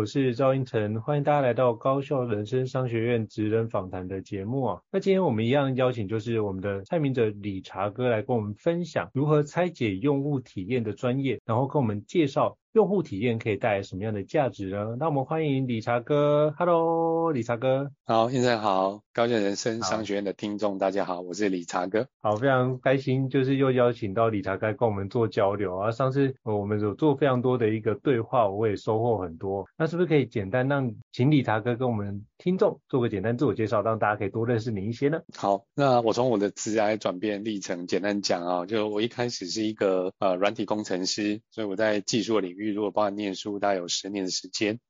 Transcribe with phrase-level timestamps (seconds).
[0.00, 4.80] 我是赵英成，欢迎大家来到高校人生商学院职人访谈的节目啊。
[4.90, 12.56] 那今天我们一样邀请就是我们的蔡明哲理查哥来跟我们分享如何拆解用户体验的专业，然后跟我们介绍。
[12.72, 14.94] 用户体验可以带来什么样的价值呢？
[14.96, 17.90] 那我们欢迎理查哥，Hello，理查哥。
[18.04, 22.06] 好，先生好，高见人生商学院的听众大家好，我是理查哥。
[22.22, 25.90] 好，非常开心，就是又邀请到理查哥跟我们做交流啊。
[25.90, 29.66] 上次我们有做非常多的一个对话，我也收获很多。
[29.76, 35.20] 那是不是可以简单让请理查哥跟我们听众做个简单自我介绍，让大家可以多认识你一些呢？
[35.36, 44.80] 好，那我从我的职涯转变历程简单讲啊，就我一开始是一个呃软体工程师，所以我在技术的领域如果包含念书，大概有十年的时间。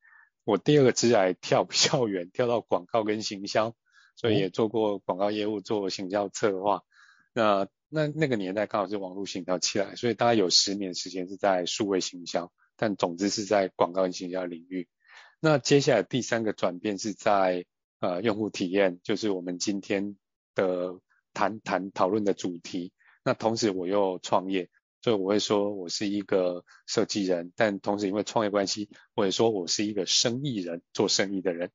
[0.44, 3.74] 我第二个职涯跳比较远，跳到广告跟行销，
[4.14, 6.82] 所以也做过广告业务，做行销策划。
[7.34, 14.86] 那那那个年代刚好是网络行销起来，所以大概有十年时间是在数位行销，但总之是在广告跟行销领域。
[15.40, 17.64] 那接下来第三个转变是在
[18.00, 20.16] 呃用户体验，就是我们今天
[20.54, 21.00] 的
[21.32, 22.92] 谈谈讨论的主题。
[23.24, 24.68] 那同时我又创业，
[25.02, 31.70] 所以我会说我是一个设计人，但同时因为创业关系，我也说我是一个生意人，做生意的人。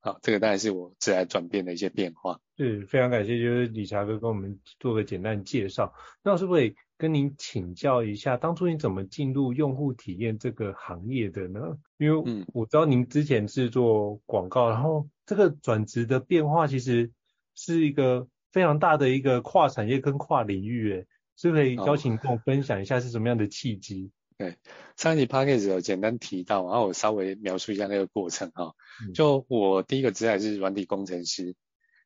[0.00, 2.40] 好，这个当然是我自然转变的一些变化。
[2.56, 5.92] 是，非常感谢，就是理查哥跟我们做个简单介绍。
[6.22, 11.60] 那是不是跟您请教一下，当初你怎么进入用户体验这个行业的呢？
[11.96, 17.12] 因为我知道您之前是做广告，然后这个转职的变化其实
[17.54, 21.06] 是一个非常大的一个跨产业跟跨领域，诶，
[21.36, 24.10] 是不是可以邀请跟我分享一下是什么样的契机？
[24.36, 24.56] 对，
[24.96, 28.72] 上一集 podcast 有简单提到，然后我稍微描述一下那个过程哈。
[29.14, 31.54] 就我第一个职业是软体工程师，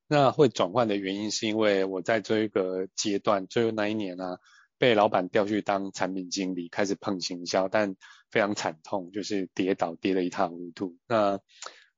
[0.07, 4.39] 那会转换的原因是因为我在这一个阶段，最后那一年啊，
[4.83, 7.95] 被老板调去当产品经理，开始碰行销，但
[8.33, 10.97] 非常惨痛，就是跌倒跌得一塌糊涂。
[11.07, 11.39] 那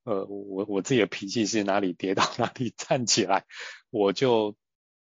[0.03, 3.47] 呃，我我自己的脾气是哪里跌倒哪里 站起来，
[3.89, 4.55] 我就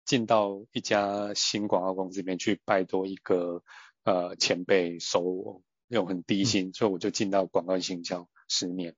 [0.03, 3.63] 进到一家新广告公司里面去拜托一个。
[4.03, 8.95] 呃，前辈收我用很低薪，所以我就进到广告行销十年。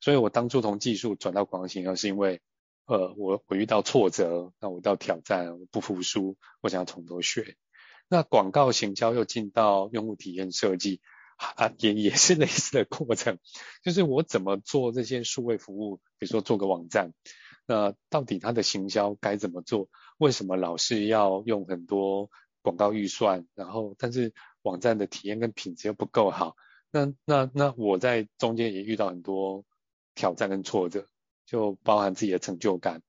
[0.00, 2.40] 所以我当初从技术转到广告行销，是因为
[2.86, 7.56] 呃，我我遇到挫折，那我到挑战，我不服输，我想要从头学。
[8.08, 11.00] 那广告行销又进到用户体验设计，
[11.36, 13.38] 啊，也也是类似的过程，
[13.82, 17.12] 就是我怎么做这些数位服务，比如说做个网站，
[17.66, 19.88] 那到底它的行销该怎么做？
[20.18, 22.30] 为什么老是要用很多？
[22.62, 26.56] 广告预算，然后但是网站的体验跟品质又不够好，
[26.90, 29.64] 那那那我在中间也遇到很多
[30.16, 31.06] 挑战跟挫折，
[31.46, 33.02] 就包含自己的成就感，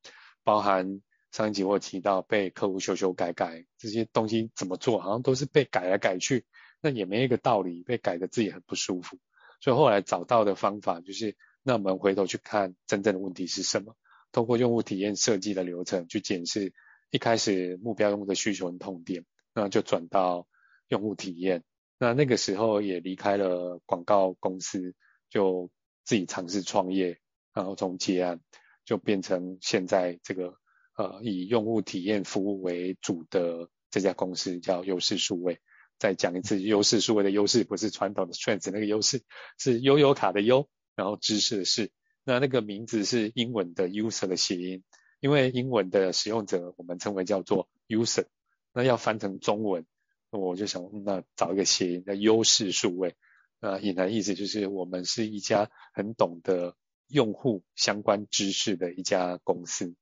[0.44, 1.02] 包含
[1.38, 6.48] 上一集我提到被客户修修改改这些东西怎么做，好像都是被改来改去，
[6.81, 9.20] 那也没一个道理，被改的自己很不舒服，
[9.62, 13.96] 所以后来找到的方法就是，那我们回头去看真正的问题是什么，
[14.31, 16.74] 通过用户体验设计的流程去检视
[17.12, 19.24] 一开始目标用户的需求跟痛点。
[19.54, 20.48] 那就转到
[20.88, 21.63] 用户体验，
[22.00, 24.95] 那那个时候也离开了广告公司，
[25.30, 25.69] 就
[26.04, 27.19] 自己尝试创业，
[27.54, 28.42] 然后从接案
[28.86, 30.56] 就变成现在这个
[30.98, 35.60] 呃以用户体验服务为主的这家公司叫优势数位。
[36.00, 39.24] 再讲一次，优势数位的优势不是传统的 strength 那个优势，
[39.58, 41.90] 是悠游卡的悠，然后知识的识。
[42.24, 44.84] 那那个名字是英文的 user 的谐音，
[45.20, 48.26] 因为英文的使用者我们称为叫做 user。
[48.74, 49.88] 那要翻成中文，
[50.30, 53.16] 我就想，那找一个谐音，叫优势数位。
[53.60, 56.76] 那隐含意思就是我们是一家很懂得
[57.08, 59.96] 用户相关知识的一家公司。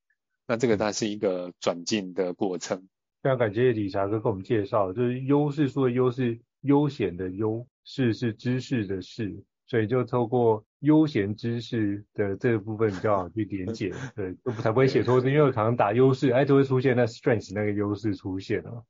[0.47, 2.87] 那这个它是一个转进的过程。
[3.21, 18.83] 非常感谢理查哥给我们介绍，就是优势说的悠是悠闲的悠，识是知识的识，所以就透过悠闲知识的这个部分比较好去连结，对，就才不会写错字，因为我常常打优势，哎，就会出现那 strength 那个优势出现了。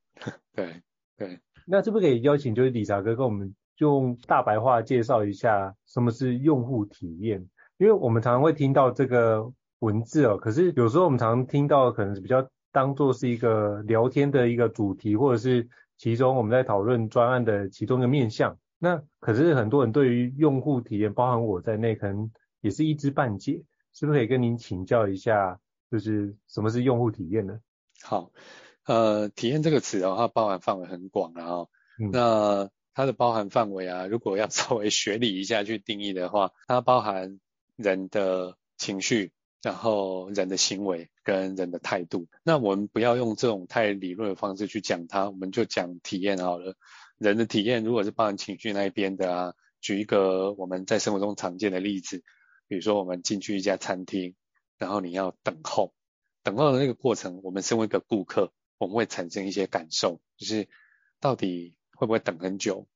[0.54, 0.82] 对
[1.16, 7.48] 对，那是不是可以邀请就是理查哥跟我们用大白话介绍一下什么是用户体验？
[7.78, 9.50] 因为我们常常会听到这个
[9.86, 12.48] 文字哦，可是有时候我们常常听到可能是比较。
[12.72, 15.66] 当做是一个聊天的一个主题，或者是
[15.96, 18.58] 其中我们在讨论专案的其中一个面向。
[18.78, 22.30] 那可是很多人对于用户体验，包含我在内，可能
[22.60, 23.62] 也是一知半解。
[23.94, 25.58] 是不是可以跟您请教一下，
[25.90, 27.58] 就是什么是用户体验呢？
[28.02, 28.30] 好，
[28.84, 31.68] 呃，体验这个词的话，包含范围很广啊、哦。
[31.98, 37.40] 嗯、那它的包含范围啊，如果要 稍微学理一下去定义的话，它包含
[37.74, 39.32] 人的情绪。
[39.62, 46.76] 然后人的行为跟人的态度，那我们不要用这种太理论的方式去讲它，我们就讲体验好了。
[47.18, 52.22] 人的体验如果是包含情绪那一边的啊，举一个我们在生活中常见的例子，
[52.68, 54.34] 比如说我们进去一家餐厅，
[54.78, 55.94] 然后你要等候，
[56.42, 60.68] 等候的那个过程，我们身为一个顾客，我们会产生一些感受，就是
[61.18, 62.86] 到底会不会等很久，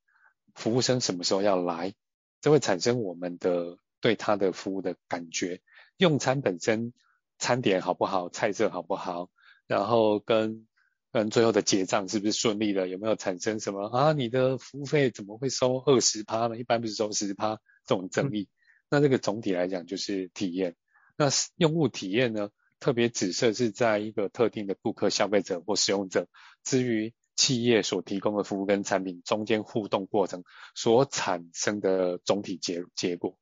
[0.55, 1.95] 服务生什么时候要来，
[2.43, 5.63] 这会产生我们的对他的服务的感觉。
[6.01, 6.95] 用餐本身，
[7.39, 9.29] 餐点好不好，菜色好不好，
[9.67, 10.67] 然后跟
[11.13, 14.13] 跟最后的结账是不是顺利的，有没有产生什么啊？
[14.15, 16.57] 你的服务费怎么会收二十趴呢？
[16.57, 18.45] 一般不是收十趴这种争议。
[18.45, 18.49] 嗯、
[18.89, 20.75] 那这个总体来讲就是体验。
[21.19, 21.27] 那
[21.57, 22.49] 用户体验呢，
[22.79, 26.29] 特别指涉是在一个特定的顾客、消费者或使用者，
[26.65, 30.45] 至于企业所提供的服务跟产品中间互动过程
[30.75, 33.37] 所产生的总体结结果。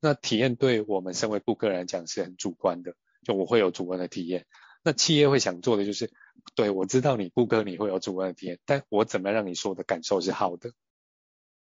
[0.00, 4.46] 那体验对我们身为顾客来讲是很主观的，就我会有主观的体验。
[4.84, 6.12] 那企业会想做的就是，
[6.54, 10.70] 对，我知道你顾客你会有主观的体验，但我怎么让你说的感受是好的？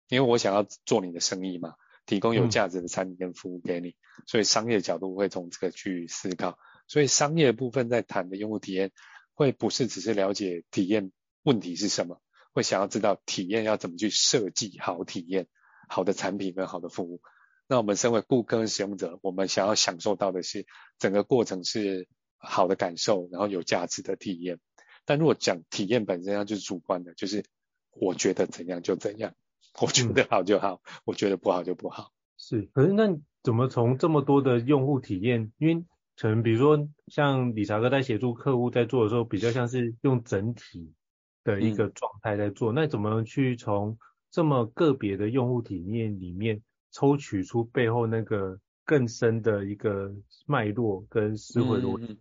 [0.08, 1.74] 因为我想要做你的生意嘛，
[2.06, 6.58] 提供有价值的产品跟服务给你，嗯、所以商业角度会从这个去思考。
[6.88, 8.92] 所以商业部分在谈的用户体验，
[9.34, 11.12] 会不是只是了解体验
[11.44, 12.22] 问题是什么，
[12.54, 15.48] 会想要知道体验要怎么去设计好体验，
[15.88, 17.22] 好的产品跟好的服务。
[17.70, 20.66] 那我们身为顾客使用者，我们想要享受到的是
[20.98, 22.08] 整个过程是
[22.40, 24.60] 好的感受，然后有价值的体验。
[25.06, 27.46] 但如果讲体验本身，它就是主观的，就是
[27.92, 29.36] 我觉得怎样就怎样，
[29.80, 32.12] 我觉得好就好，嗯、我觉得不好就不好。
[32.38, 35.52] 是，可是那怎么从这么多的用户体验？
[35.60, 35.86] 因为
[36.18, 40.96] 可能比如说像理查哥在协助客户在做的时候，比较像是用整体
[41.44, 44.00] 的一个状态在做，嗯、那怎么去从
[44.32, 46.64] 这么个别的用户体验里面？
[46.92, 50.12] 抽取出背后那个更深的一个
[50.46, 52.20] 脉络跟思维逻辑。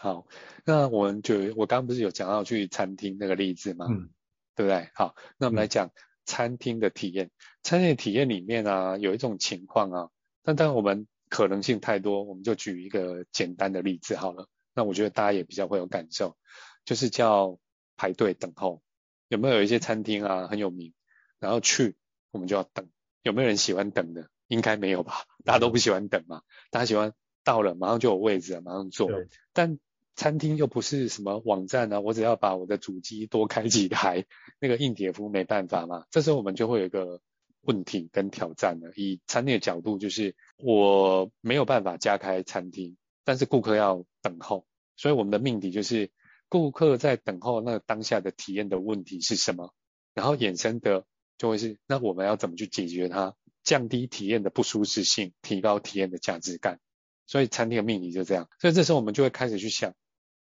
[0.00, 0.26] 好，
[0.64, 3.86] 那我们就我刚刚不是有讲到去餐厅那个例子吗？
[3.88, 4.10] 嗯，
[4.56, 4.90] 对不对？
[4.94, 5.90] 好，那我们来讲
[6.24, 7.26] 餐厅的体验。
[7.26, 7.30] 嗯、
[7.62, 10.10] 餐厅的体验里面啊，有一种情况啊，
[10.42, 14.48] 但当然我们可能性太多，我们就举一个简单的例子好了。
[14.74, 16.36] 那我觉得大家也比较会有感受，
[16.84, 17.58] 就是叫
[17.96, 18.82] 排队等候。
[19.28, 20.94] 有没有有一些餐厅啊很有名，
[21.38, 21.96] 然后去
[22.30, 22.88] 我们就要等。
[23.22, 24.28] 有没有人喜欢等的？
[24.48, 26.42] 应该没有吧，大家都不喜欢等嘛。
[26.70, 29.08] 大家喜欢到了马上就有位置了，马上坐。
[29.54, 29.78] 但
[30.14, 34.26] 餐厅又不是什么网站啊，我只要把我的主机多开几台，
[34.60, 36.04] 那个硬碟服务没办法嘛。
[36.10, 37.22] 这时候我们就会有一个
[37.62, 38.92] 问题跟挑战了。
[38.94, 44.66] 以餐厅的角度，就是我没有办法加开餐厅，但是顾客要等候，
[44.96, 46.10] 所以我们的命题就是
[46.50, 49.72] 顾客在等候那个当下的体验的问题是什么，
[50.12, 51.06] 然后衍生的。
[51.42, 53.34] 就会是，那我们要怎么去解决它？
[53.64, 56.78] 降低体验的不舒适性，提高体验的价值感。
[57.26, 58.48] 所以餐厅的命题就这样。
[58.60, 59.92] 所以这时候我们就会开始去想，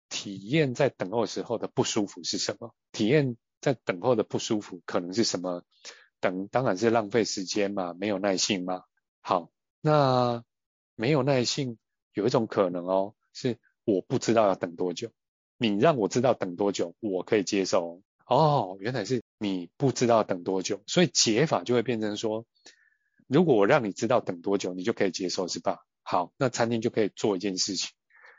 [0.10, 2.75] 体验在等候时候的不舒服是什么？
[2.91, 5.63] 体验在等候的不舒服可能是什么？
[6.20, 8.84] 等当然是浪费时间嘛，没有耐性嘛。
[9.22, 9.50] 好，
[9.81, 10.43] 那
[10.93, 11.79] 没有耐性
[12.13, 15.10] 有一种可能哦，是我不知道要等多久。
[15.58, 18.03] 你让我知道等多久，我可以接受。
[18.27, 19.24] 哦，原来是。
[19.43, 22.45] 你不知道等多久，所以解法就会变成说，
[23.25, 25.79] 如果我让你知道等多久，你就可以接受，是吧？
[26.03, 27.89] 好，那餐厅就可以做一件事情，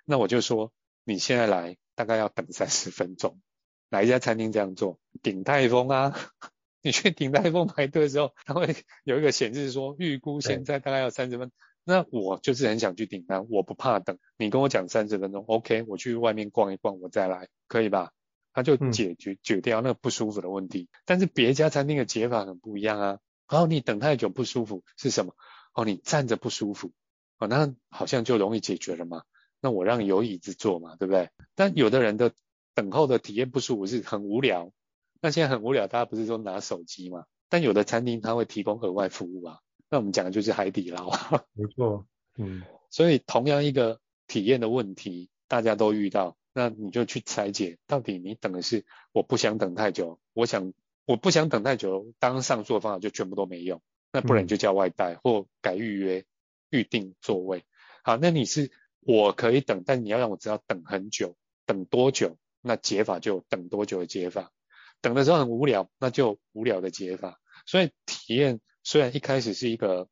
[0.05, 3.41] 那我就说，你现在来大概要等三十分钟。
[3.89, 5.01] 哪一家餐厅这样做？
[5.25, 6.17] 鼎泰丰啊，
[6.83, 11.51] 你去鼎泰丰排队的时候，它会有一个显示说，预估现在大概要三十分。
[11.83, 18.13] 那我就是很想去鼎泰，我不怕等，你跟我讲三十分钟，OK，我去外面逛一逛，我再来，可以吧？
[18.53, 23.19] 他就解决解掉那个不舒服的问题，嗯、但是别家餐厅的解法很不一样啊。
[23.49, 25.35] 然后你等太久不舒服是什么？
[25.75, 26.93] 哦，你站着不舒服，
[27.39, 29.23] 哦，那好像就容易解决了嘛。
[29.61, 31.31] 那我让有椅子坐嘛，对不对？
[31.55, 32.33] 但有的人的
[32.75, 34.73] 等候的体验不舒服是很无聊，
[35.21, 37.25] 那现在很无聊，大家不是说拿手机嘛？
[37.49, 39.59] 但有的餐厅它会提供额外服务啊，
[39.91, 41.11] 那我们讲的就是海底捞。
[41.53, 42.07] 没错，
[42.39, 50.73] 嗯，所以同样一个体验的问题，大家都遇到，那你就去拆解，到底你等的是我不想等太久，我想
[51.05, 53.81] 我不想等太久，当上述的方法就全部都没用，
[54.13, 56.25] 那不然你就叫外带或改预约
[56.71, 57.65] 预定座位。
[58.05, 58.71] 好，那你是。
[59.05, 64.53] 我可以等，但你要让我知道等很久，等多久，那解法就等多久的解法。
[65.01, 67.41] 等的时候很无聊，那就无聊的解法。
[67.67, 70.09] 所以体验虽然一开始是一个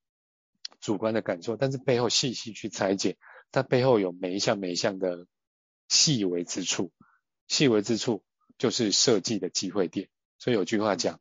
[0.80, 3.16] 主观的感受，但是背后细细去拆解，
[3.52, 5.28] 它背后有每一项每一项的
[5.90, 6.90] 细微之处，
[7.48, 8.24] 细微之处
[8.56, 10.08] 就是设计的机会点。
[10.38, 11.20] 所以有句话讲，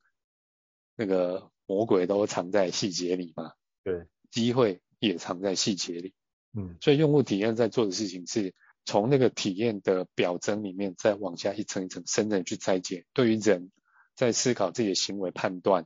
[0.96, 3.52] 那个魔鬼都藏在细节里嘛，
[3.84, 6.14] 对，机会也藏在细节里。
[6.58, 13.06] 嗯，所以用户体验在做的事情是从那个体验的表征里面再往下一层一层深层去拆解。
[13.14, 13.72] 对于人
[14.16, 15.86] 在思考自己的行为判断，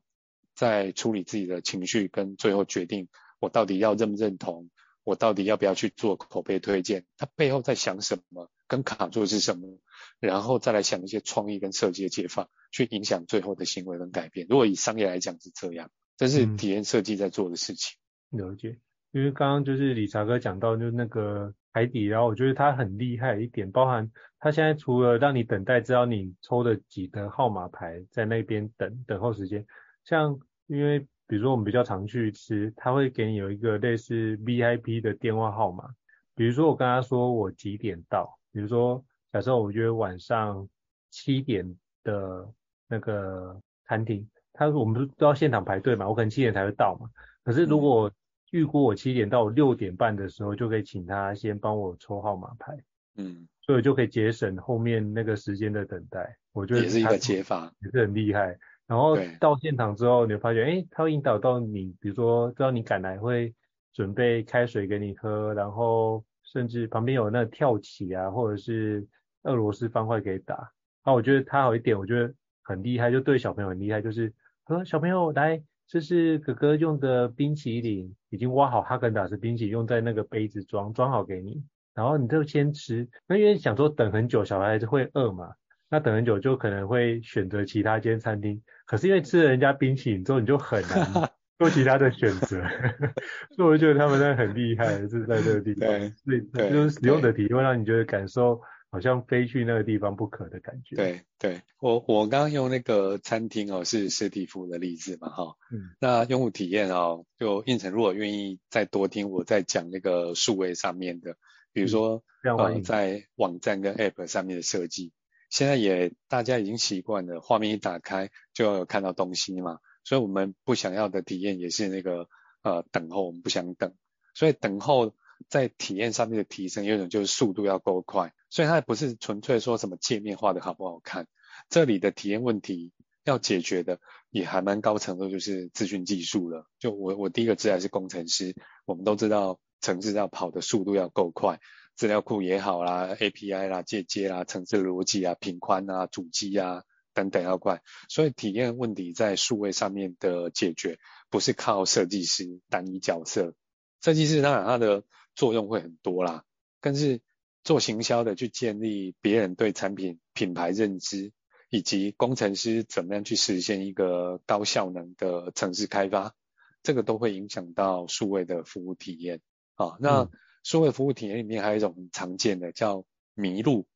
[0.56, 3.08] 在处理自己的情绪跟最后决定
[3.40, 4.70] 我到底要认不认同，
[5.04, 9.78] 我到底要不要去做口碑推荐，他背后在想什么，跟卡住是什么，
[10.20, 14.48] 然后再来想一些创意跟设计的解法，去影响最后的行为跟改变。
[14.50, 18.00] 如果以商业来讲是这样，这是体验设计在做的事情。
[18.32, 18.80] 嗯，了解。
[19.12, 29.64] 因为刚刚就是理查哥讲到，就是那个海底捞，我觉得他很厉害一点，包含他现在除了让你等待，知道你抽的几个号码牌在那边等等候时间，
[30.04, 35.90] 像因为比如说我们比较常去吃，他会给你有一个类似 VIP 的电话号码，
[36.34, 40.66] 比如说我跟他说我几点到，比如说假设我约晚上
[41.10, 41.70] 七点
[42.04, 42.48] 的
[42.88, 47.10] 那个餐厅，他说我们都要现场排队嘛，我可能七点才会到嘛，
[47.44, 48.14] 可是如果、嗯
[48.54, 52.78] 预估我七点到六点半的时候，就可以请他先帮我抽号码牌，
[53.16, 56.38] 嗯，所以就可以节省后面那个时间的等待。
[56.52, 58.56] 我觉得也是一个解法，也是很厉害。
[58.86, 63.52] 然后到现场之后，你会发现，哎，他会引导到你，比如说知道你赶来会
[63.92, 69.06] 准备开水给你喝，然后甚至旁边有那跳棋啊，或者是
[69.42, 70.72] 俄罗斯方块给打。
[71.04, 74.32] 那我觉得他有一点，我觉得很厉害，就对小朋友很厉害，就是
[74.68, 75.62] 说小朋友来。
[75.86, 81.62] 这是哥哥用的冰淇淋，已经挖好哈根达斯冰淇淋，用在那个杯子装装好给你，
[81.94, 83.08] 然后你就先吃。
[83.28, 85.54] 那因为想说等很久，小孩子会饿嘛，
[85.90, 88.64] 那等很久就可能会选择其他间餐厅。
[88.86, 92.62] 可是因为吃了人家冰淇淋之后，你就很难做其他的选择，
[93.56, 95.88] 所以我觉得他们真的很厉害，是在这个地方，
[96.24, 98.60] 所以就是使用的体验会让你觉得感受。
[98.94, 100.96] 好像非去那个地方不可的感觉。
[100.96, 105.56] 对对，我我刚刚用那个餐厅哦，是实体服务的例子嘛，哈。
[105.72, 105.90] 嗯。
[106.00, 111.38] 那用户体验哦，就应成如果愿意再多听我在讲那个数位上面的，
[111.74, 115.12] 比如说、嗯、呃在网站跟 App 上面的设计，
[115.50, 122.28] 现在也大家已经习惯了，画面一打开就要有看到东西嘛，所以我们不想要的体验也是那个
[122.62, 123.94] 呃等候，我们不想等，
[124.34, 125.14] 所以等候。
[125.50, 131.28] 在体验上面的提升，有一种就是速度要够快，所以它也不是纯粹说什么界面画的好不好看，
[131.70, 132.94] 这里的体验问题
[133.26, 136.66] 要解决的也还蛮高程度，就是资讯技术了。
[136.80, 138.56] 就我我第一个职业是工程师，
[138.86, 141.60] 我们都知道程式要跑的速度要够快，
[141.98, 146.84] 资料库也好啦，API 啦、接接啦、程式逻辑啊、频宽啊、主机啊
[147.14, 153.54] 等等要怪，所以体验问题在数位上面的解决，不是靠设计师单一角色，
[154.02, 155.04] 设计师当然他的。
[155.36, 156.44] 作用会很多啦，
[156.80, 157.20] 但是
[157.64, 161.32] 做行销的去建立别人对产品品牌认知，
[161.72, 166.36] 以及工程师怎么样去实现一个高效能的城市开发，
[166.84, 169.42] 这个都会影响到数位的服务体验。
[169.74, 170.30] 啊，那
[170.62, 173.04] 数位服务体验里面还有一种很常见的叫
[173.34, 173.88] 迷路，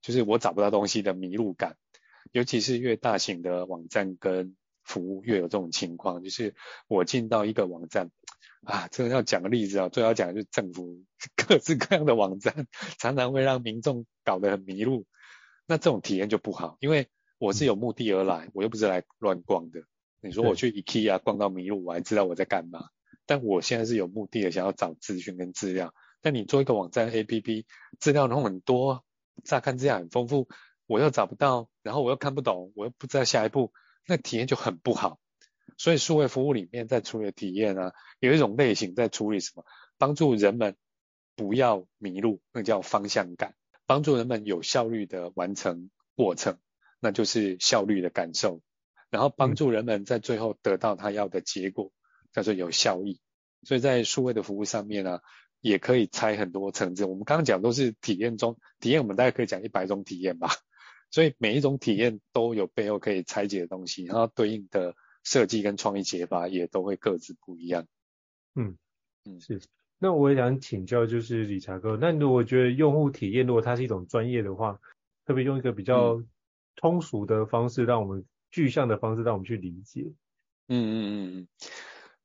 [0.00, 1.76] 就是我找不到东西的迷路感，
[2.32, 6.54] 尤其是越大型的网站跟服务越有这种情况，就是
[6.88, 8.10] 我进到一个网站。
[8.64, 11.02] 啊，这个要讲个例子啊，最要讲的就是政府
[11.34, 15.04] 各式各样的网站，常常会让民众搞得很迷路，
[15.66, 17.08] 那这种体验就不好，因为
[17.38, 19.82] 我是有目的而来，我又不是来乱逛的。
[20.20, 22.84] 你说我去 IKEA 逛到迷路，我还知道我在干嘛，
[23.26, 25.92] 但我现在是有目的的，想要找资讯跟资料。
[26.20, 27.64] 但你做一个网站 APP，
[27.98, 29.04] 资料弄很多，
[29.42, 30.46] 乍看资料很丰富，
[30.92, 33.72] 我又找不到，然后我又看不懂，我又不知道下一步，
[34.06, 35.18] 那体验就很不好。
[35.78, 39.64] 所以数位服务里面在处理的体验呢，有一种类型在处理什么？
[39.96, 40.76] 帮助人们
[41.34, 43.52] 不要迷路，那叫方向感；
[43.86, 46.58] 帮助人们有效率的完成过程，
[47.00, 48.60] 那就是效率的感受；
[49.08, 51.90] 然后帮助人们在最后得到他要的结果，
[52.32, 53.18] 叫做有效益。
[53.62, 55.20] 所以在数位的服务上面呢、啊，
[55.62, 57.06] 也可以拆很多层次。
[57.06, 60.50] 我们刚刚讲都是体验中，体验我们大概可以讲一百种体验吧。
[61.12, 67.86] 所以每一种体验都有背后可以拆解的东西，然后对应的设计跟创意解法也都会各自不一样。
[68.56, 68.76] 嗯
[69.24, 69.60] 嗯，是。
[69.98, 74.80] 那我也想请教，就是理查哥，那如果觉得用户体验如果它是一种专业的话，
[75.24, 76.24] 特别用一个比较
[76.74, 80.12] 通俗的方式，让我们具象的方式让我们去理解。
[80.66, 81.48] 嗯嗯嗯嗯。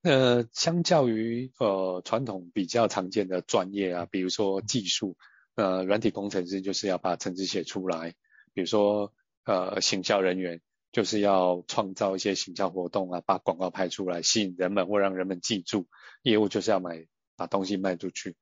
[0.02, 5.18] 呃，相较于呃传统比较常见的专业啊，比如说技术，
[5.56, 8.16] 呃，软体工程师就是要把程式写出来，
[8.58, 9.14] 比如说
[9.46, 10.62] 呃行销人员
[10.92, 15.86] 就是要创造一些行销活动啊，把广告拍出来吸引人们或让人们记住，
[16.24, 18.36] 业务就是要买把东西卖出去。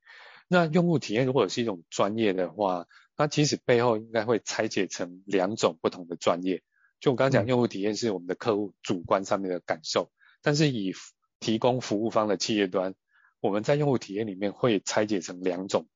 [0.47, 6.63] 那用户体验如果是一种专业的话，那其实背后应该会拆解成两种不同的专业。
[7.01, 10.09] 就我刚刚讲，用户体验是我们的客户主观上面的感受，
[10.41, 10.93] 但是以
[11.41, 12.95] 提供服务方的企业端，
[13.41, 15.89] 我们在用户体验里面会拆解成两种。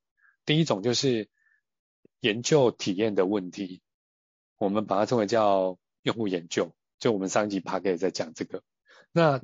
[0.46, 1.30] 第一种就是
[2.20, 3.82] 研究体验的问题，
[4.60, 6.72] 我们把它称为叫用户研究。
[7.00, 8.62] 就我们上一集 Podcast 在讲这个。
[9.12, 9.42] 那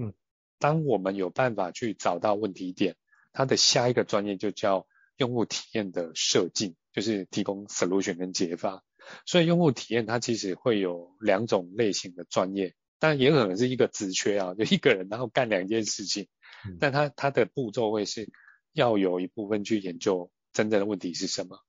[0.60, 2.96] 当我们有办法去找到问题点，
[3.34, 4.86] 它的下一个专业就叫
[5.18, 8.84] 用户体验的设计，就是提供 solution 跟解法。
[9.26, 12.76] 所以用户体验它其实会有两种类型的专业。
[12.98, 16.28] 但也可能是一个职缺啊，就一个人然后干两件事情，
[16.66, 18.32] 嗯、但他他的步骤会是
[18.72, 21.60] 要有一部分去研究真正的问题是什么，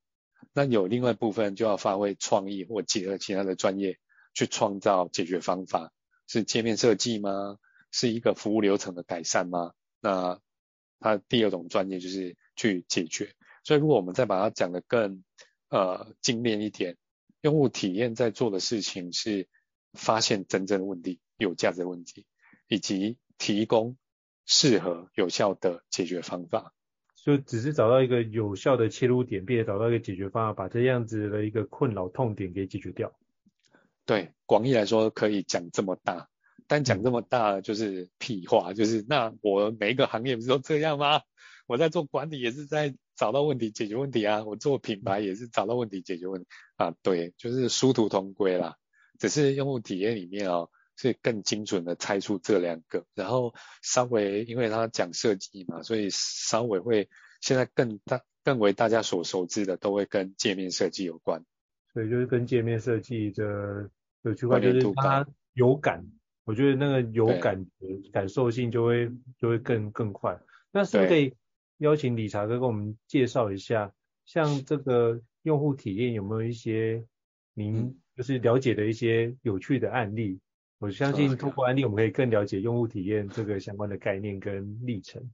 [0.52, 3.98] 那有另外一部分就要发挥创意或结合其他的专业
[4.34, 5.92] 去创造解决方法，
[6.26, 7.58] 是界面设计吗？
[7.90, 9.72] 是一个服务流程的改善吗？
[10.00, 10.40] 那
[11.00, 13.34] 他第二种专业就是去解决。
[13.64, 15.24] 所以如果我们再把它讲得更
[15.68, 16.96] 呃精炼一点，
[17.40, 19.48] 用户体验在做的事情是。
[19.98, 22.26] 发现真正的问题、有价值的问题，
[22.68, 23.96] 以及提供
[24.44, 26.74] 适合有效的解决方法。
[27.26, 33.12] 就只是找到一个有效的切入点，并且找到一个解决方案，把这样子的一个困扰痛点给解决掉。
[34.04, 36.28] 对，广义来说可以讲这么大，
[36.68, 41.22] 但讲这么大就是屁话，就是那我每一个行业不是都这样吗？
[41.66, 48.76] 我在做管理也是在找到问题、解决问题啊，我做品牌也是找到问题、解决问题啊，对，就是殊途同归啦。
[49.18, 57.08] 只是用户体验里面哦，是更精准的猜出这两个，然后稍微因为他讲设计嘛，所以稍微会
[57.40, 61.44] 现在更大更为大家所熟知的，都会跟界面设计有关。
[61.92, 63.90] 所以就是跟界面设计的
[64.22, 66.04] 有区块，就是它有感，
[66.44, 70.38] 我觉得那个有感觉感受性就会就会更更快。
[70.72, 71.34] 那是不是可以
[71.78, 73.92] 邀请理查哥跟我们介绍一下，
[74.24, 77.04] 像这个用户体验有没有一些
[77.54, 77.76] 您？
[77.76, 80.40] 嗯就是了解的一些有趣的案例，
[80.78, 85.30] 我相信通过案例我们可以更了解用户体验这个相关的概念跟历程。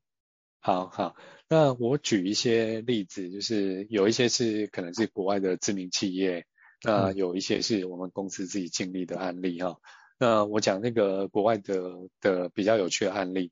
[0.60, 1.16] 好好，
[1.48, 6.46] 那我举一些例子，就是有一些是可能是国外的知名企业，
[6.84, 9.76] 那有一些是我们公司自己经历的案例哈、嗯。
[10.18, 11.82] 那我讲那个国外的
[12.20, 13.50] 的比较有趣的案例，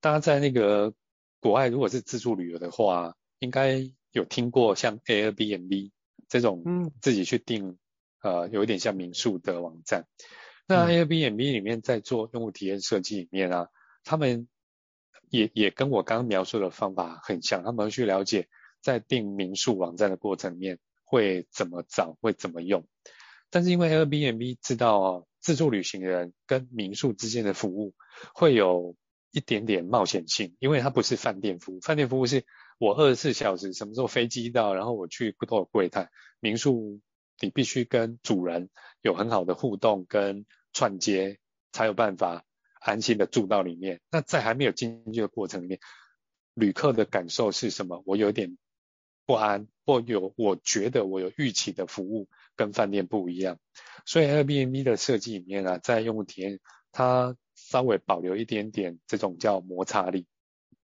[0.00, 0.94] 大家在那个
[1.40, 5.90] 国外如果是自助旅游的话，应该有听过像 Airbnb
[6.28, 7.76] 这种，嗯，自己去订。
[8.22, 10.06] 呃，有一点像民宿的网站。
[10.66, 13.68] 那 Airbnb 里面在做用户体验设计里面啊，嗯、
[14.02, 14.48] 他们
[15.28, 18.48] 也也跟我刚刚描述的方法很像，他们会去了解
[18.80, 22.86] 在订民宿网站的过程里面会怎么找，会怎么用。
[23.50, 27.92] 但是因为 Airbnb 知道哦，自助旅行人跟民宿之间的服务
[28.34, 28.96] 会有
[29.32, 32.46] 一点点冒险性，因为它不是饭店服务，饭店服务是
[32.78, 36.08] 我二十四小时什么时候飞机到，然后我去都有柜台，
[36.40, 37.00] 民宿。
[37.44, 38.70] 你必须跟主人
[39.02, 41.38] 有很好的互动跟串接，
[41.72, 42.44] 才有办法
[42.80, 44.00] 安心的住到里面。
[44.10, 45.78] 那在还没有进去的过程里面，
[46.54, 48.02] 旅客的感受是什么？
[48.06, 48.56] 我有点
[49.26, 53.58] 不安，或有我觉得我有预期的服务跟饭店不一样。
[54.06, 56.60] 所以 Airbnb 的设计里面啊，在用户体验，
[56.92, 60.26] 它稍微保留一点点这种叫摩擦力，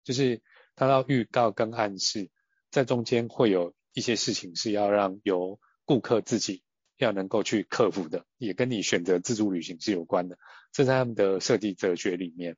[0.04, 0.42] 就是
[0.76, 2.30] 它要预告跟暗示，
[2.72, 6.64] 在中间会有一些事情是要让由顾客自己
[6.98, 10.38] 要能够去克服的，也跟你选择自助旅行是有关的，
[10.74, 12.58] 这在他们的设计哲学里面。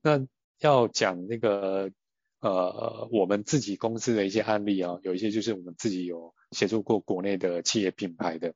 [0.00, 0.24] 那
[0.60, 1.90] 要讲那个
[2.38, 8.54] 呃，我们自己公司的一些案例啊，有一些就是我们自己有协助过国内的企业品牌的。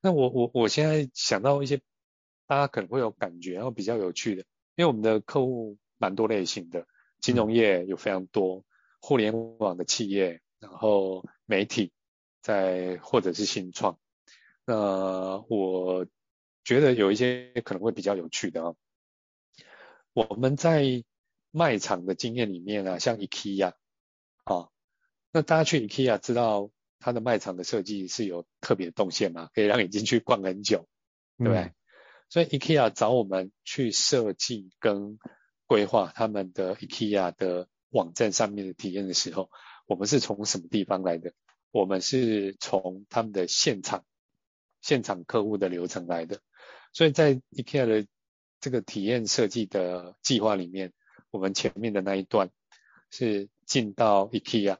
[0.00, 1.82] 那我我我现在想到一些
[2.46, 4.44] 大家可能会有感觉，然后比较有趣的，
[4.76, 6.86] 因为我们的客户蛮多类型的，
[7.20, 8.64] 金融业有非常多，
[9.00, 11.92] 互联网的企业，然后媒体。
[12.42, 13.98] 在或者是新创，
[14.66, 16.06] 那我
[16.64, 18.74] 觉得有一些可能会比较有趣的啊。
[20.12, 21.04] 我们在
[21.50, 23.72] 卖场的经验里面啊，像 IKEA
[24.44, 24.68] 啊，
[25.32, 29.48] 那大家去 IKEA 知道它的卖场的设计是有特别的动线嘛？
[29.54, 30.86] 可以让你进去逛很久，
[31.38, 31.62] 对不对？
[31.62, 31.74] 嗯、
[32.28, 35.18] 所以 IKEA 找我们去设计跟
[35.66, 39.48] 规划他们的 IKEA 的网站上面的体验的时候，
[39.86, 41.32] 我们是从什么地方来的？
[41.72, 44.04] 我们是从他们的现场
[44.80, 46.40] 现场客户的流程来的。
[46.92, 48.06] 所以在 IKEA 的
[48.60, 50.92] 这个体验设计的计划里面，
[51.30, 52.50] 我们前面的那一段
[53.10, 54.76] 是进到 IKEA，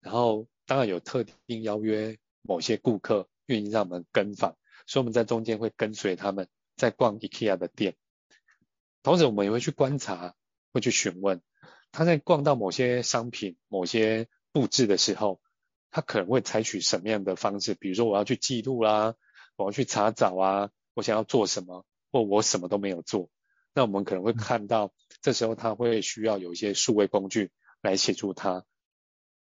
[0.00, 4.56] 然后当然有特定邀约某些顾客愿意让我们跟访，
[4.86, 7.96] 所以我们在中间会跟随他们在逛 IKEA 的店，
[9.02, 10.36] 同时我们也会去观察，
[10.72, 11.42] 会去询问
[11.90, 15.40] 他在逛到某些商品、某些布置的时候，
[15.90, 19.14] 他可能会采取什么样的方式，比如说我要去记录啦，
[19.56, 21.84] 我要去查找啊，我想要做什么。
[22.10, 23.28] 或我什么都没有做，
[23.74, 27.50] 那我们可能会看到，这时候他会需要有一些数位工具
[27.82, 28.64] 来协助他，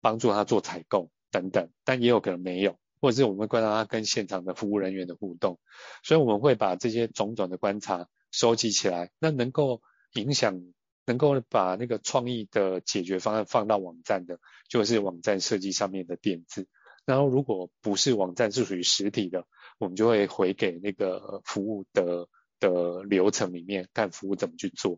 [0.02, 5.58] 帮助他做采购等等，但也有可能没有，或者是我们会观察他跟现场的服务人员的互动，
[6.04, 9.82] 所以我们会把这些种种的观察收集起来，那能够
[10.14, 10.62] 影响，
[11.06, 16.68] 能够把那个创意的解决方案放到网站的，就是网站设计上面的点子，
[17.06, 19.46] 然后如果不是网站是属于实体的，
[19.80, 22.28] 我们就会回给那个服务的。
[22.60, 24.98] 的流程里面看服务怎么去做，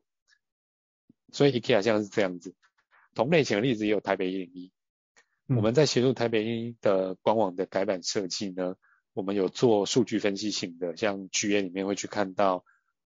[1.32, 2.54] 所以 IKEA 像是这样子。
[3.16, 4.72] 同类型的例子也有台北一零一，
[5.48, 8.76] 我们在协助台北一零一的官网的改版设计呢，
[9.14, 12.64] 我们有做数据分析型的，像 GA 里面会去看到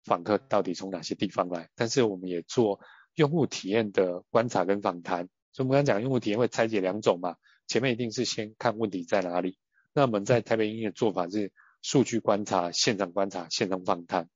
[0.04, 2.80] 访客到底从哪些地方来，但是我们也做
[3.14, 5.28] 用户体验的观察跟访谈。
[5.52, 7.36] 所以我们刚刚讲用户体验会拆解两种嘛，
[7.66, 9.56] 前面一定是先看问题在哪里，
[9.92, 14.28] 那我们在台北一零一的做法是数据观察、现场观察、现场访谈。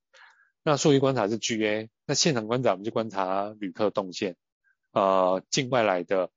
[0.63, 4.37] 那数据观察是 GA，那现场观察我们就观察旅客动线，
[4.93, 6.31] 呃，境外来的，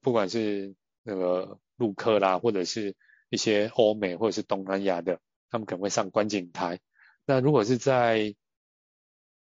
[0.00, 2.94] 不管是那个陆客啦，或者是
[3.30, 5.20] 一些欧美或者是东南亚的，
[5.50, 6.80] 他们可能会上观景台。
[7.24, 8.34] 那如果是在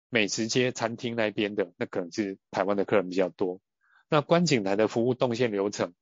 [0.08, 3.60] 美食街餐厅那边的，那可能是台湾的客人比较多。
[4.08, 5.94] 那观景台的服务动线流程，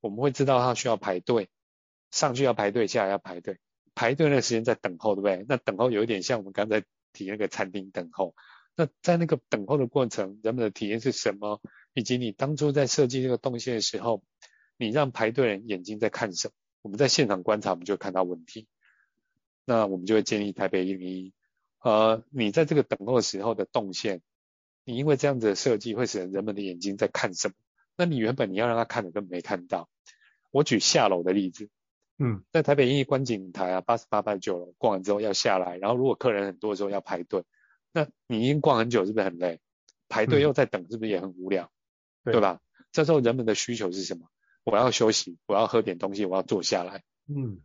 [0.00, 1.48] 我们会知道他需要排队，
[2.10, 3.58] 上去要排队，下来要排队，
[3.94, 5.46] 排队那个时间在等候，对不对？
[5.48, 6.82] 那等候有一点像我们刚才。
[7.14, 8.34] 提那个餐厅等候，
[8.74, 11.60] 那在那个等候的过程，人们的体验是什么？
[11.92, 14.24] 以及你当初在设计这个动线的时候，
[14.78, 16.54] 你让排队人眼睛在看什么？
[16.80, 18.66] 我们在现场观察，我们就看到问题。
[19.66, 21.34] 那我们就会建议台北一零一，
[21.82, 24.22] 呃，你在这个等候的时候的动线，
[24.84, 27.54] 你因为这样子的设计会使人们的眼睛在看什么？
[27.96, 29.88] 那你原本你要让他看的根本没看到。
[30.50, 31.68] 我举下楼的例子。
[32.18, 37.42] 嗯，在台北一观景台啊，八十八、八十九楼逛完之后要下来，然后如果客人很多的时候要排队，
[37.90, 39.60] 那你已经逛很久，是不是很累？
[40.08, 41.72] 排队又在等，是不是也很无聊？
[42.24, 42.60] 嗯、对吧？
[42.92, 44.28] 这时候人们的需求是什么？
[44.62, 47.02] 我要休息，我要喝点东西，我要坐下来。
[47.26, 47.60] 嗯。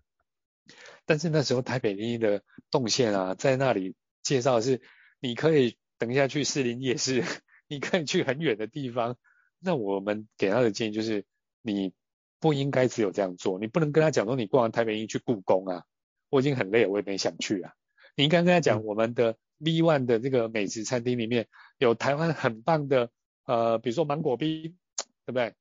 [1.06, 3.95] 但是那时候台北一的动线啊，在那里
[4.27, 4.81] 介绍的是，
[5.19, 7.23] 你可以等一下去士林夜市，
[7.67, 9.17] 你可以去很远的地方。
[9.59, 11.25] 那我们给他的建议就是，
[11.61, 11.93] 你。
[12.39, 15.85] 不应该只有这样做，你不能跟他讲说你逛完台北一去故宫啊，
[16.29, 17.73] 我已经很累了，我也没想去啊。
[18.15, 21.47] 你应该跟他讲，我们的 V One 的这个美食餐厅里面
[21.79, 23.09] 有台湾很棒的，
[23.47, 24.77] 呃，比如说芒果冰，
[25.25, 25.55] 对不对？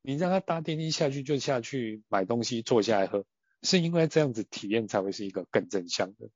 [0.00, 3.26] 你让他搭电梯下去就下去买东西，坐下来喝，
[3.62, 6.30] 是因为这样子体验才会是一个更正向的。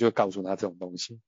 [0.00, 1.20] 就会告诉他这种东西。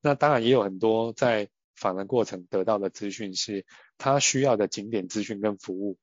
[0.00, 3.66] 那当然也有很多在访谈过程得到的资讯是
[3.98, 5.98] 他需要的景点资讯跟服务。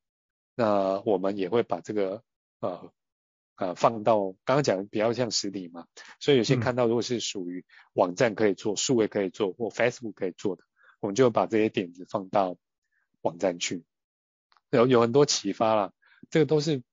[0.54, 2.22] 那我们也会把这个
[2.60, 2.92] 呃
[3.56, 5.88] 呃放到刚刚讲的比较像实体嘛，
[6.20, 10.64] 所以有些看到如果是属于网站可以做、数位可以做或 Facebook 可以做的，
[11.00, 12.58] 我们就把这些点子放到
[13.22, 13.84] 网站去，
[14.70, 15.94] 有有很多启发啦。
[16.30, 16.84] 这个都是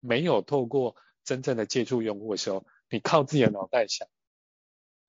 [0.00, 4.08] 没有透过真正的接触用户的时候，你靠自己的脑袋想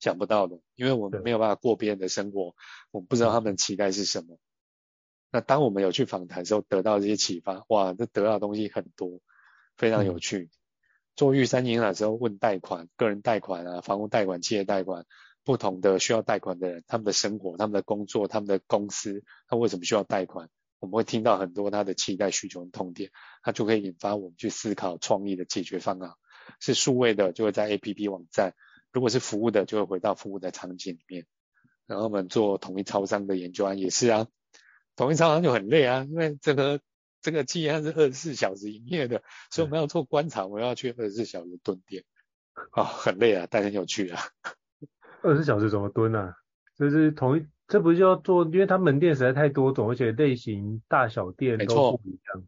[0.03, 2.55] 想不到的，因为我们没有办法过别人的生活，
[2.91, 4.37] 我们不知道他们期待是什么。
[5.31, 9.21] 那当我们有去访谈的时候，得到这些启发，哇，这得到的东西很多，
[9.77, 10.39] 非常有趣。
[10.39, 10.49] 嗯、
[11.15, 15.05] 做玉山银行的时候问贷款，个人贷款啊，房屋贷款、企业贷款，
[15.45, 20.49] 不同的需要贷款的人，他们的生活、他们的工作、他们的公司，他为什么需要贷款？
[20.79, 23.09] 我们会听到很多他的期待、需求跟痛点，
[23.41, 26.11] 他就可以引发我们去思考创意的解决方案。
[26.59, 28.51] 是数位的，就会在 APP 网站；
[28.93, 31.25] 如果是服务的，就会回到服务的场景里面。
[31.87, 34.27] 然后我们做统一超商的研究案也是啊。
[34.95, 36.79] 统一超商就很累啊，因为这个
[37.21, 42.03] 这个企业是二十四小时营业的，所以我们要做观察，我们要去二十四小时蹲点，
[42.71, 44.21] 啊、哦，很累啊，但很有趣啊。
[45.23, 46.35] 二十四小时怎么蹲啊？
[46.77, 48.43] 就是统一，这不就要做？
[48.45, 52.47] 因为它门店实在太多种，而且类型大小店都不一样。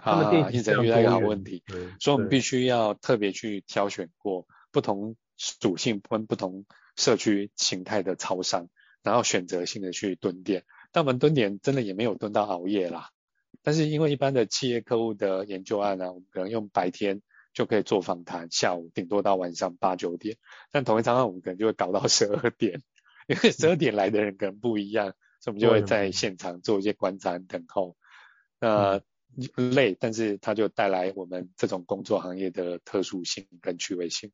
[0.00, 1.62] 啊，一直遇到一个好问题，
[2.00, 8.68] 所以我们必须要特别去挑选过不同属性分不同社区形态的超商，
[9.02, 10.64] 然后选择性的去蹲点。
[10.92, 13.10] 但我们蹲点真的也没有蹲到熬夜啦，
[13.62, 20.36] 但是因为一般的企业客户的研究案呢、啊，我们可能用白天就可以做访谈，下午顶多到晚上八九点，
[20.70, 22.82] 但同一张案我们可能就会搞到十二点，
[23.26, 27.96] 因为十二点来的人可能不一样，所以我们就会在现场做一些观察等候。
[28.60, 29.00] 那、
[29.56, 34.30] 累，但是它就带来我们这种工作行业的特殊性跟趣味性。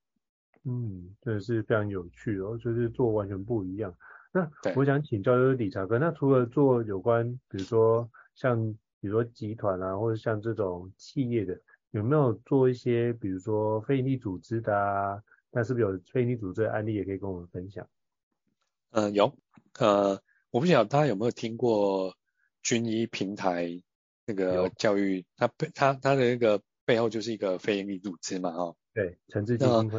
[0.68, 3.96] 嗯，真的是非常有趣哦，就是做完全不一样。
[4.30, 11.58] 那我想请教就是理查哥，那除了做有关，比如说像比如说集团啊，或者像这种企业的，
[11.90, 15.22] 有没有做一些比如说非营利组织的啊？
[15.50, 17.88] 那是不是有非营利组织的案例也可以跟我们分享？
[18.90, 19.34] 呃，有，
[19.78, 22.14] 呃，我不晓得大家有没有听过
[22.62, 23.82] 军医平台。
[24.30, 28.74] 那个教育，它背它它的那个背后就是一个非营利组织嘛，哈。
[28.92, 29.98] 对，陈志基金会。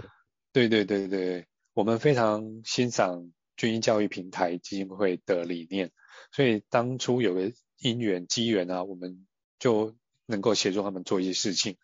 [0.67, 5.91] 对对对对，我们非常欣赏军医教育平台基金会的理念，
[6.33, 9.25] 所以当初有个因缘机缘啊，我们
[9.57, 9.95] 就
[10.25, 11.77] 能够协助他们做一些事情。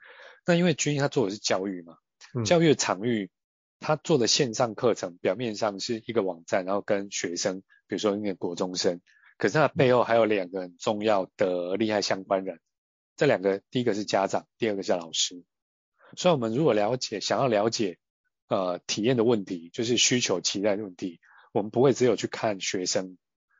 [0.45, 1.95] 那因为军医他做的是教育嘛，
[2.35, 3.29] 嗯、教育的场域，
[3.79, 8.99] 他做的线上课程表面上是一个网站，然后跟学生，比如说那个国中生。
[9.37, 12.59] 可是他背后还有两个很重要的利害相关人，
[13.15, 15.43] 这两个第一个是家长，第二个是老师。
[16.17, 17.97] 所以我们如果了解，想要了解
[18.47, 21.19] 呃体验的问题，就是需求期待的问题，
[21.53, 23.17] 我们不会只有去看学生，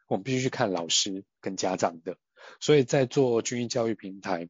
[0.08, 2.17] 我们必须去看老师跟家长的。
[2.60, 4.50] 所以在做军医教育平台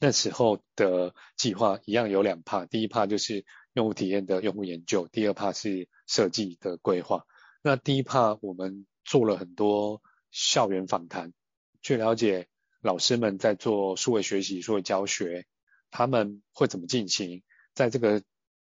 [0.00, 7.24] 那时候的计划一样有两 part，第一 part 就是用户体验的用户研究，第二 part 是设计的规划。
[7.62, 10.02] 那第一 part 我们做了很多。
[10.34, 11.34] 校园访谈，
[11.82, 12.48] 去了解
[12.80, 15.44] 老师们在做数位学习、数位教学，
[15.90, 17.42] 他们会怎么进行？
[17.74, 18.22] 在这个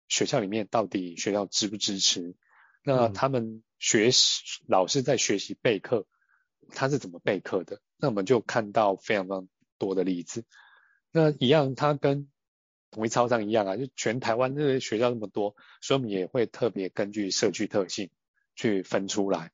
[0.07, 2.35] 学校里面，到底学校支不支持？
[2.83, 6.07] 那他们学习、嗯、老师在学习备课，
[6.69, 7.81] 他是怎么备课的？
[7.97, 10.45] 那我们就看到非常非常多的例子。
[11.11, 12.29] 那一样，他跟
[12.91, 18.09] 统一超商一样啊，就全台湾这个学校那么多，所以我们也会特别根据社区特性
[18.55, 19.51] 去分出来。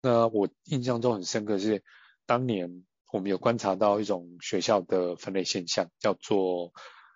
[0.00, 1.82] 那我印象中很深刻是，
[2.26, 6.72] 当年我们有观察到一种学校的分类现象，叫做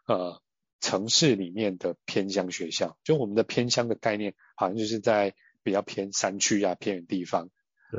[0.06, 0.42] 呃
[0.80, 2.98] 城市里面的偏乡学校。
[3.04, 7.50] 就我们的偏乡的概念，好像就是在比较偏山区啊、偏远地方。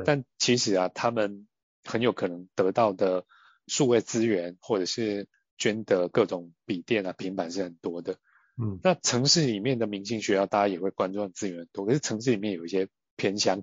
[0.04, 1.46] 但其实啊，他们
[1.84, 3.24] 很有可能得到的
[3.66, 8.18] 数位资源，或者是捐的各种笔电啊、平板是很多的。
[8.56, 8.78] 嗯。
[8.82, 13.62] 那城市里面的明星学校，大家也会关注资源很多，可是城市里面有一些偏乡。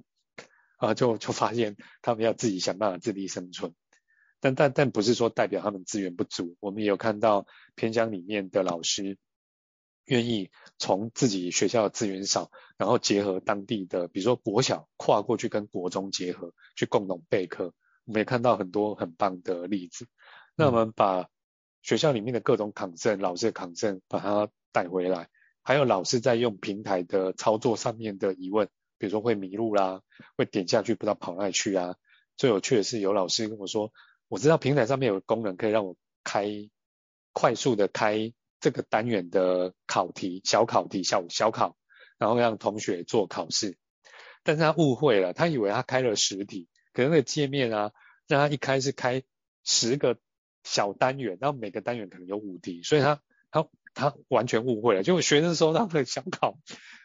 [0.78, 3.74] 啊，就就发现他们要自己想办法自力生存，
[4.40, 6.56] 但但但不是说代表他们资源不足。
[6.60, 9.18] 我们也有看到偏乡里面的老师
[10.06, 17.74] 愿意从自己学校的资源少，然后结合当地的，比如说国小跨过去跟国中结合，去共同备课。
[18.06, 20.08] 我们也看到很多很棒的例子。
[20.56, 21.28] 那我们把
[21.82, 25.30] 学校里面的各种抗争，老师的抗争，把它带回来，
[25.62, 28.70] 还有老师在用平台的操作上面的疑问。
[28.98, 30.02] 比如说会迷路啦，
[30.38, 31.98] 会点下去不知道跑哪里去啊。
[32.38, 33.92] 最有趣的是有老师跟我说，
[34.28, 36.48] 我知道平台上面有功能可以让我开
[37.34, 41.78] 快速的开这个单元的考题，小考题小小考，
[42.18, 43.78] 然后让同学做考试。
[44.44, 47.92] 但是他误会了，他以为他开了十题，可能那个界面啊，
[48.28, 49.24] 让他一开是开
[49.64, 50.18] 十个
[50.64, 56.58] 小单元，然后每个单元可能有五题，所以他他他完全误会了，结果学生收到的小考。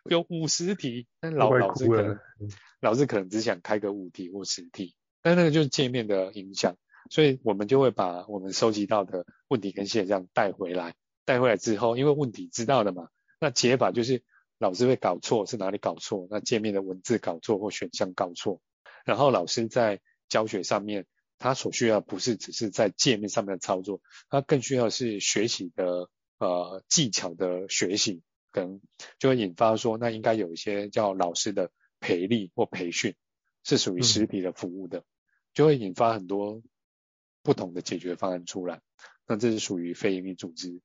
[0.04, 2.18] 有五十题，但老老师可能
[2.80, 6.76] 老师可能只想开个五题或十题，但那个就是界面的影响，
[7.10, 13.08] 所以我们就会把我们收集到的问题跟现象带回来，带回来之后，因为问题知道了嘛，
[13.40, 14.22] 那解法就是
[14.58, 18.60] 老师会搞错是哪里搞错，那界面的文字搞错或选项搞错，
[19.04, 21.06] 然后老师在教学上面，
[21.38, 28.22] 他所需要不是只是在界面上面的操作，他更需要是学习的呃技巧的学习。
[28.54, 28.82] 跟
[29.18, 33.14] 就会引发说，那应该有一些叫老师的培力或培训，
[33.64, 35.04] 是属于实体的服务的，嗯、
[35.54, 36.60] 就会引发很多
[37.42, 38.80] 不同的解决方案出来。
[39.26, 40.80] 那这是属于非营利组织。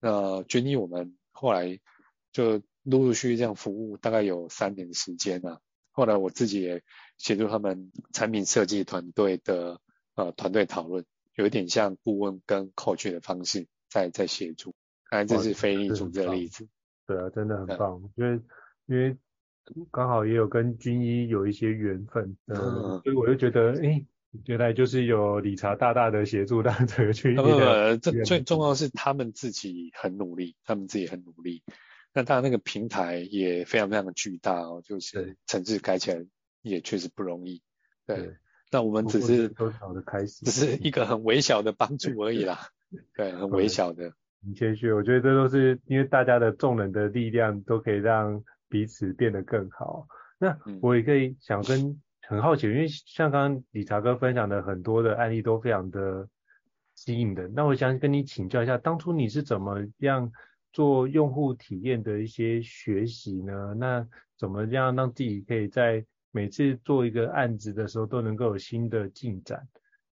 [0.00, 1.78] 那均一我们后来
[2.32, 5.60] 就陆陆续续这样服务，大概有三年的时间了。
[5.90, 6.82] 后来我自己也
[7.18, 9.80] 协助他们产品设计团队的
[10.14, 14.74] 呃团队讨论，有一点像顾问跟 coach 的方式在在协助。
[15.10, 16.66] 看来这是非营利组织的例子。
[17.06, 18.40] 对啊，真的很棒，因为
[18.86, 19.16] 因为
[19.90, 24.04] 刚好也有跟军医有一些缘分，嗯，所以我就觉得，哎，
[24.46, 27.34] 原来就是有理查大大的协助，让这个去。
[27.34, 31.62] 不不不，这最重要的是他们自己很努力，他们自己很努力。
[32.14, 36.24] 那当然那个平台也非常非常的巨大哦，就是城市开起来
[36.62, 37.62] 也确实不容易。
[38.06, 38.36] 对，对
[38.70, 42.68] 那我们只是多少的开始，只是一个很微小的帮助而已啦。
[43.16, 44.12] 对，很微小的。
[44.42, 50.06] 很谦虚，我觉得这都是因为大家的众人的力量都可以让彼此变得更好。
[50.38, 56.28] 那我也可以想跟很好奇，因为像刚刚理查哥分享的很多的案例都非常的
[56.94, 57.52] 吸引人。
[57.54, 60.32] 那我想跟你请教一下，当初你是怎么样
[60.72, 63.74] 做用户体验的一些学习呢？
[63.76, 64.06] 那
[64.38, 69.68] 怎么样让自己可以在每次做一个案子的时候都能够有新的进展？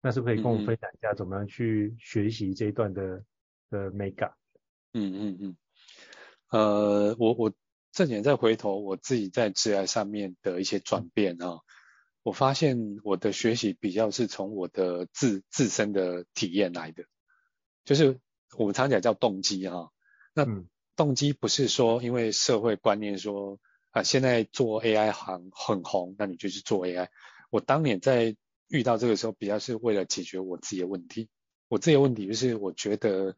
[0.01, 3.23] 那是不是可以跟我分享一下怎么样去学习这一段的
[3.69, 4.31] 的美感？
[4.93, 5.57] 嗯嗯嗯，
[6.51, 7.53] 呃，我我
[7.91, 11.59] 这几年再回头我自己在职业上面的一些转变啊，
[12.25, 17.03] 我发现我的学习比较是从我的自自身的体验来的，
[17.83, 18.19] 就是
[18.57, 19.91] 我们常讲叫动机哈。
[20.33, 20.43] 那
[20.95, 23.59] 动机不是说因为社会观念说
[23.91, 27.09] 啊，现在做 AI 行很红，那你就去做 AI。
[27.51, 28.35] 我当年在
[28.69, 31.29] 遇到这个时候，比较是为了解决我自己的问题。
[31.67, 33.35] 我自己的问题就是我觉得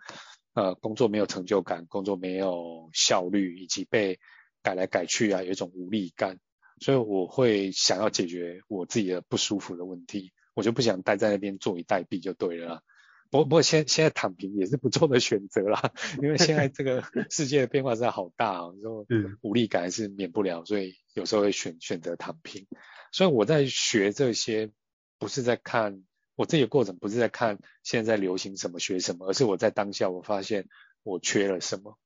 [0.54, 4.18] 呃工作没有成就感，工作没有效率，以及被
[4.64, 6.40] 改来改去啊，有一种无力感。
[6.80, 12.84] 所以我会想要解决我自己的不舒服的问题，我就不想待在那边坐以待毙就对了。
[13.30, 19.06] 不，不过现现在躺平也是不错的选择啦，因为现在这个 世界的变化真的好大哦，然后
[19.42, 22.68] 无力感还是免不了，所以有时候会选选择躺平。
[23.12, 24.72] 所以我在学这些，
[25.20, 26.04] 不是在看
[26.36, 30.70] 我自己的过程，不是在看现在流行什么学什么，而是我在当下我发现
[31.04, 31.98] 我缺了什么，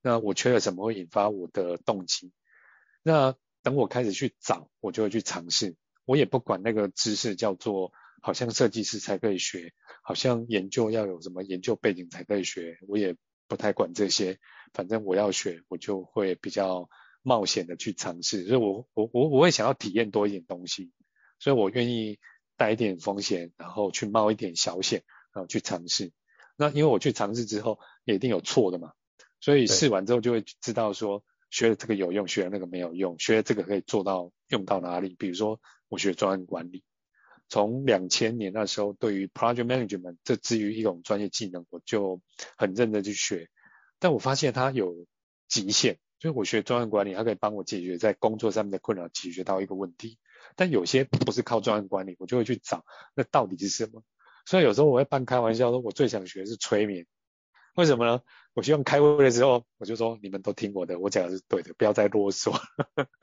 [0.00, 2.32] 那我缺了什么会引发我的动机，
[3.02, 7.92] 那等我开始去找，我就会去尝试，我也不管那个知识叫做。
[8.24, 9.72] 好像设计师才可以学，
[10.04, 13.16] 好像研究要有什么研究背景才可以学，我也
[13.48, 14.38] 不太管这些，
[14.72, 16.88] 反正我要学，我就会比较
[17.22, 20.92] 冒险的去尝试，所以我我我我会想要体验多一点东西，
[21.40, 22.20] 所以我愿意
[22.56, 25.02] 带一点风险，然后去冒一点小险，
[25.34, 26.12] 然后去尝试。
[26.56, 28.92] 那因为我去尝试之后，也一定有错的嘛，
[29.40, 35.14] 所以试完之后就会知道说，学了这个有用，学了那个没有用，学了这个可以做到用到哪里。
[35.16, 36.82] 比如说我学专案管理。
[37.48, 42.22] 从两千年那时候，对于 project management 这至于一种专业技能，我就
[42.56, 43.50] 很认真去学。
[43.98, 45.06] 但我发现它有
[45.48, 50.18] 极限，所以我学专案管理，它可以帮我解决在工作上面的困扰，解决到一个问题。
[50.56, 54.02] 但有些不是靠专案管理，我就会去找那到底是什么。
[54.46, 57.06] 所以有时候我会半开玩笑说，我最想学是催眠。
[57.76, 58.20] 为什么呢？
[58.54, 62.52] 我希望开会的时候，我就说你们都听我的，我讲的是对的，不要再啰嗦。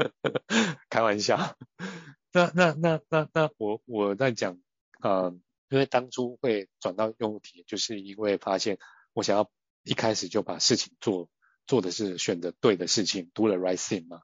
[0.89, 1.55] 开玩笑。
[2.33, 4.59] 那那那那那我我在讲，
[5.01, 5.35] 呃，
[5.69, 8.77] 因为当初会转到用户体验，就是因为发现
[9.13, 9.49] 我想要
[9.83, 11.29] 一开始就把事情做
[11.65, 14.21] 做的是选择对的事情，do the right thing 嘛，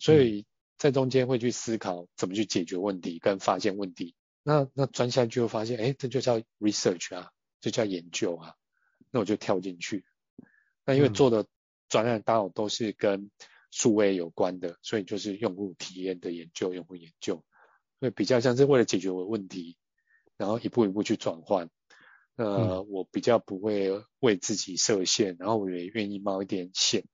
[0.00, 0.46] 所以
[0.78, 4.14] 在中间会去思考怎么去解决问题跟发现问题。
[4.42, 7.30] 那那钻下去会发现，哎，这就叫 research 啊，
[7.60, 8.54] 这叫研究啊，
[9.10, 10.04] 那我就跳进去。
[10.84, 11.46] 那因为做的
[11.88, 13.30] 专案刚好都是跟
[13.70, 17.44] 数位有关的，所以就是用户体验的研究，用户研究，
[17.98, 19.76] 所以比较像是为了解决我的问题，
[20.36, 21.68] 然后一步一步去转换。
[22.36, 27.04] 呃，嗯、我比较不会为自己设限，然后我也愿意冒一点险，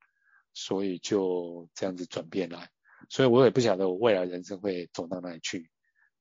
[0.55, 2.71] 所以就这样子转变来。
[3.09, 5.69] 所以我也不晓得我未来人生会走到哪里去，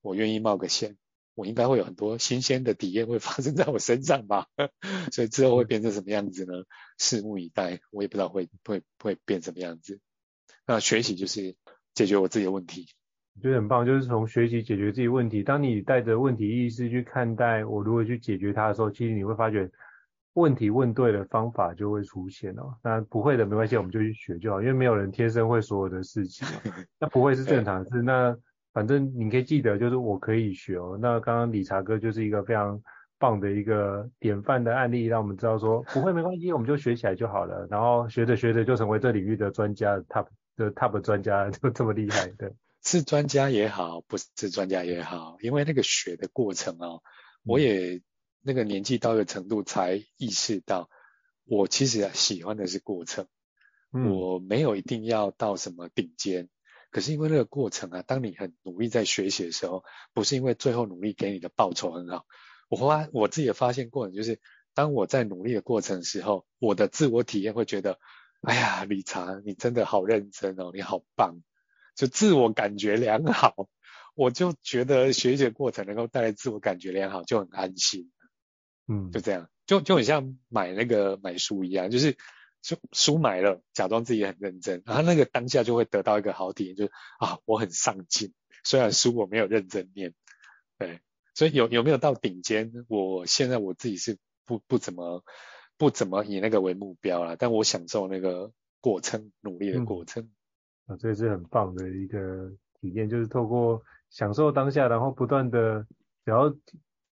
[0.01, 0.97] 我愿意冒个险，
[1.35, 4.47] 我应该会有很多新鲜的体验会发生在我身上吧。
[5.11, 6.53] 所以之后会变成什么样子呢？
[6.97, 9.99] 拭目以待，我也不知道会会会变什么样子。
[10.65, 11.55] 那学习就是
[11.93, 12.87] 解决我自己的问题，
[13.35, 13.85] 我觉得很棒。
[13.85, 19.69] 就是从学习解决自己问题，当你带着问题意识去看待我如何去解决它的时候，其实你会发觉
[20.33, 22.75] 问题问对了，方法就会出现哦。
[22.83, 26.47] 那不会的没关系，我们就去学就好，因为没有人天生会所有的事情。
[26.99, 28.01] 那不会是正常的事。
[28.01, 28.35] 那
[28.75, 30.99] 反正你可以记得，就是我可以学哦。
[31.01, 32.79] 那刚刚理查哥就是一个非常
[33.17, 37.65] 棒的一个典范的案例，让我们知道说不会没关系，我们就学起来就好了。
[37.71, 40.27] 然后学着学着就成为这领域的专家，top。
[40.57, 42.49] 就 top 专家就这么厉害，对，
[42.81, 47.01] 是专家也好，不是专家也好，因为那个学的过程哦，
[47.43, 48.01] 我也
[48.41, 50.89] 那个年纪到一个程度才意识到，
[51.43, 53.27] 我其实喜欢的是过程，
[53.91, 56.47] 我没有一定要到什么顶尖，
[56.95, 59.83] 可是因为那个过程啊，当你很努力在学习的时候，
[60.13, 62.25] 不是因为最后努力给你的报酬很好，
[62.69, 64.39] 我发我自己的发现过程就是，
[64.73, 67.99] 当我在努力的过程的时候，我的自我体验会觉得。
[68.41, 71.41] 哎呀，理查，你真的好认真哦，你好棒，
[71.95, 73.67] 就自我感觉良好。
[74.13, 78.11] 我就觉得学习的过程能够带来自我感觉良好，就很安心。
[78.87, 82.17] 嗯，就这样，就就很像买那个买书一样，就是
[82.65, 90.15] 书书买了，假装自己很认真，然后那个当下就会得到一个好体验，就是啊，我很上进，虽然书我没有认真念，
[90.79, 90.99] 对，
[91.35, 95.23] 所以有有没有到顶尖，我现在我自己是不不怎么
[95.77, 98.51] 不怎么以那个为目标啦，但我享受那个
[98.81, 100.23] 过程，努力的过程。
[100.87, 102.51] 嗯、啊，这是很棒的一个
[102.81, 105.85] 体验，就是透过享受当下，然后不断的，
[106.25, 106.51] 只要。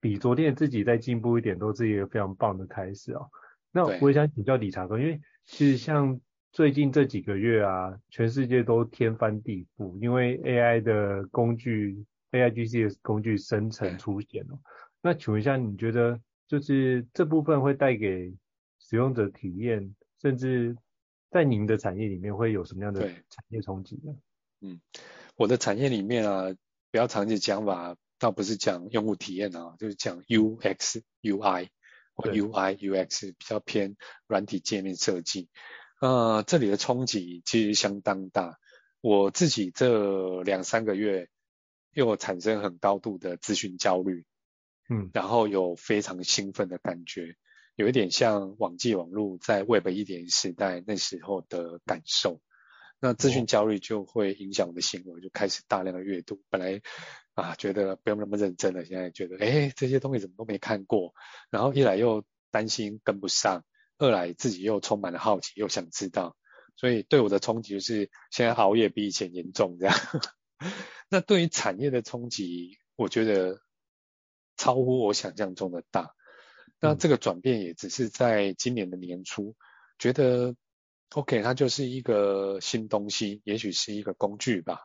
[0.02, 3.28] 比昨天的自己再进步一点，都是一个非常棒的开始哦。
[3.72, 6.20] 那我也想请教理查哥，因为其实像
[6.52, 14.60] 最近这几个月啊，全世界都天翻地覆，因为 AI 的工具，AIGC 的工具生成出现了。
[15.02, 18.34] 那请问一下，你觉得就是这部分会带给
[18.80, 20.76] 使用者体验，甚至
[21.30, 24.16] 在您的产业里面会有什么样的产业冲击呢？
[24.62, 24.82] 嗯，
[25.36, 26.52] 我的产业里面啊，
[26.92, 27.96] 比较常见讲法。
[28.18, 31.68] 倒不是讲用户体验啊，就是讲 UX、UI
[32.16, 33.96] 或 UI、UX 比较偏
[34.28, 35.50] 软体界面设计。
[36.02, 38.58] 呃，这里的冲击其实相当大。
[39.02, 41.30] 我自己这两三个月
[41.94, 44.26] 又产生很高度的资讯焦虑，
[44.90, 47.36] 嗯，然后有非常兴奋的感觉，
[47.76, 52.42] 有一点像网际网络在 Web 一点时代那时候的感受。
[53.00, 56.42] 那资讯焦虑就会影响我的行为，就开始大量的阅读。
[56.50, 56.82] 本来
[57.36, 61.14] 啊觉得不用那么认真了，现在觉得哎这些东西怎么都没看过。
[61.52, 63.64] 然后一来又担心跟不上，
[63.98, 66.36] 二来自己又充满了好奇，又想知道。
[66.76, 69.96] 所以对我的冲击就是现在熬夜比以前严重这样。
[71.10, 73.60] 那对于产业的冲击，我觉得
[74.58, 76.16] 超乎我想象中的大。
[76.80, 79.56] 那这个转变也只是在今年的年初，
[80.00, 80.56] 觉得。
[81.14, 84.82] OK，它就是一个新东西，也许是一个工具吧。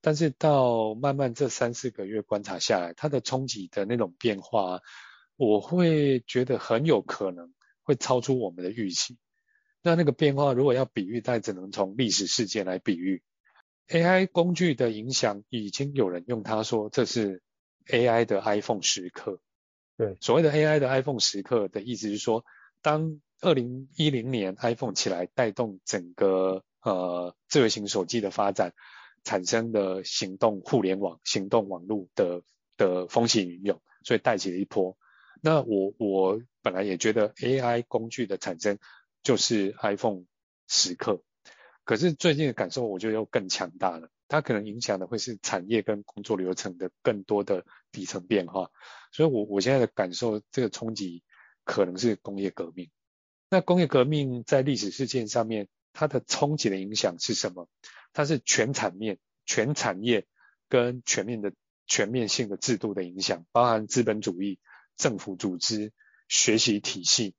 [0.00, 4.80] 但是到慢慢这三四个月观察下来，它的冲击的那种变化，
[5.36, 9.18] 我会觉得很有可能会超出我们的预期。
[9.82, 13.22] 那那个变化，如果要比喻，大概只能从历史事件来比喻。
[13.88, 17.42] AI 工具的影响，已经有人用它说这是
[17.86, 19.40] AI 的 iPhone 时刻。
[19.96, 22.44] 对，所谓的 AI 的 iPhone 时刻的意思是说，
[22.82, 28.74] 当二零一零年 iPhone 起来，带动整个呃智慧型手机的发展，
[29.26, 32.42] 产生的行动互联网、行动网络的
[32.76, 34.96] 的风起云涌，所以带起了一波。
[35.42, 38.78] 那我我本来也觉得 AI 工具的产生
[39.24, 40.26] 就是 iPhone
[40.68, 41.24] 时刻，
[41.84, 48.70] 可是最近的感受我觉得又更强大了，它可能影响的会是产业跟工作流程的更多的底层变化。
[49.10, 51.24] 所以我我现在的感受，这个冲击
[51.64, 52.90] 可能是工业革命。
[53.50, 57.68] 那工业革命在历史事件上面，它的冲击的影响是什么？
[58.12, 60.26] 它是全产面、全产业
[60.68, 61.52] 跟全面的
[61.86, 64.58] 全面性的制度的影响，包含资本主义、
[64.96, 65.92] 政府组织、
[66.28, 67.34] 学习体系。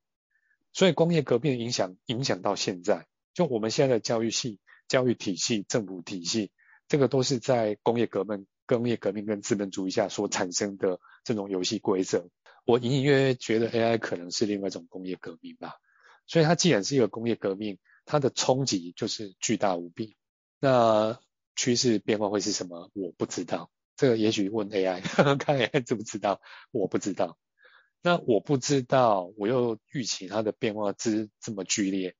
[0.72, 6.52] 所以工业革命影响影响到现在，就我们现在的教育系、教育体系、政府体系，
[6.86, 12.28] 这个都是在工业革命、工业革命跟资本主义下所产生的这种游戏规则。
[12.64, 15.72] 我隐隐约约觉得 AI 可能是另外一种工业革命吧。
[16.26, 20.17] 所以它既然是一个工业革命，它的冲击就是巨大无比。
[20.60, 21.18] 那
[21.56, 22.90] 趋势变化会是什么？
[22.94, 23.70] 我不知道。
[23.96, 25.00] 这个也许问 AI，
[25.38, 26.40] 看 AI 知不知道？
[26.70, 27.36] 我不知道。
[28.00, 32.14] 那我不知道，我又预期它的变化之这么剧烈，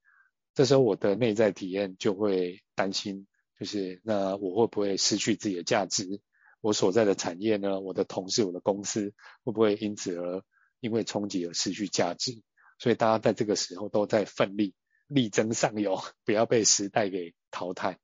[0.53, 3.27] 这时候我的内在体验就会担心，
[3.57, 6.19] 就是那我会不会失去自己的价值？
[6.61, 7.79] 我所在的产业呢？
[7.79, 9.13] 我的同事、我的公司
[9.45, 10.43] 会不会因此而
[10.81, 12.41] 因为冲击而失去价值？
[12.77, 14.73] 所以大家在这个时候都在奋力
[15.07, 17.99] 力争上游， 不要被时代给淘汰。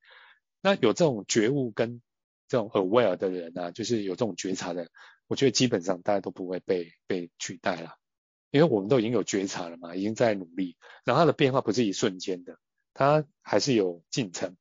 [0.65, 2.01] 那有这种觉悟跟
[2.47, 4.89] 这种 aware 的人啊，就是有这种觉察的，
[5.27, 7.99] 我觉得基本上大家都不会被被取代了，
[8.49, 10.75] 因为我们都已经有觉察了嘛，已经在努力。
[11.03, 12.57] 然后它的变化不是一瞬间的，
[12.95, 14.57] 它还是有进程。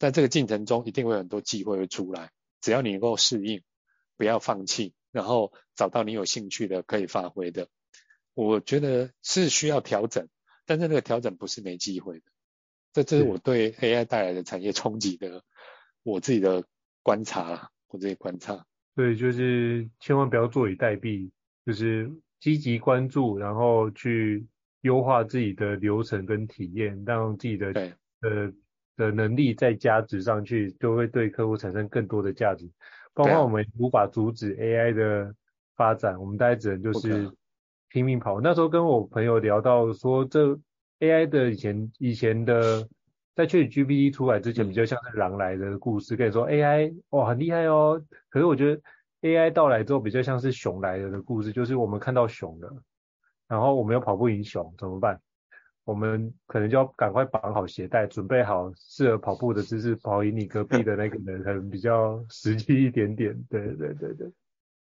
[0.00, 3.62] 在这个进程中，一定会有很多机会会出来，只要你能够适应，
[4.16, 7.68] 不要放弃，然后找到你有兴趣的可以发挥的。
[8.34, 10.28] 我觉得是需要调整，
[10.66, 12.24] 但是那个调整不是没机会的。
[13.02, 15.42] 这这是我对 AI 带来的产业冲击的
[16.02, 16.64] 我自己的
[17.02, 18.66] 观察，我自己观察。
[18.96, 21.30] 对，就是千万不要坐以待毙，
[21.64, 24.46] 就是积极关注，然后去
[24.80, 27.92] 优化自己的流程跟体验，让自己的对
[28.22, 28.52] 呃
[28.96, 32.68] 的能力再加值上去，就会对客户产生更多的价值。
[33.14, 35.34] 包括我们无法阻止 AI 的
[35.76, 37.30] 发展，我们大家只能就是。
[37.90, 38.38] 拼命跑。
[38.38, 40.60] 那时候跟我朋友聊到说，这
[41.00, 42.88] AI 的以前以前的
[43.34, 48.02] 在 ChatGPT 出来之前，比较像是狼来的故事，跟你说 AI 哇很厉害哦。
[48.28, 48.82] 可是我觉得
[49.22, 52.82] AI 到来之后，比较像是熊来了的故事，就是我们看到熊了，
[53.46, 55.20] 然后我们又跑不赢熊，怎么办？
[55.84, 63.42] 我们可能就要赶快绑好鞋带，准备好适合跑步的姿势，跑赢你隔壁的那个人，可能比较实际一点点。
[63.48, 64.30] 对对对对，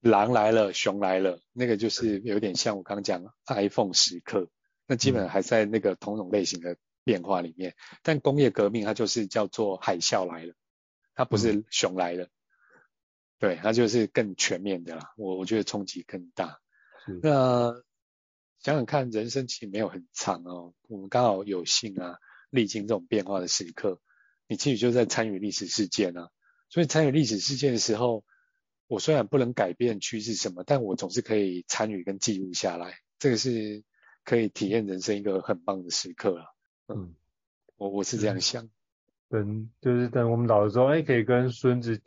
[0.02, 4.48] 狼来了，熊来了，那个就是有点像我刚刚讲 iPhone 时刻，
[4.92, 6.76] 那基本上还在那个同种类型的
[7.06, 7.72] 变化里面。
[7.72, 10.54] 嗯、但工业革命它就是叫做海啸来了，
[11.16, 12.30] 它不是熊来了，嗯、
[13.40, 15.14] 对，它就是更全面的啦。
[15.16, 16.60] 我我觉得冲击更大。
[17.24, 17.82] 那。
[18.64, 20.76] 想想看，人生其实没有很长哦。
[20.88, 22.20] 我们刚好有幸啊，
[22.52, 24.00] 历经这种变化的时刻，
[24.48, 26.30] 你其实就在参与历史事件啊。
[26.70, 28.24] 所以参与历史事件的时候，
[28.86, 33.00] 我虽然不能改变趋势什么，但我总是可以参与跟记录下来。
[33.18, 33.84] 这个是
[34.24, 36.46] 可以体验人生一个很棒的时刻啊。
[36.88, 37.14] 嗯，
[37.78, 38.70] 我我是这样想。
[39.30, 42.02] 等就是等我们老了之后，哎，可以跟孙子。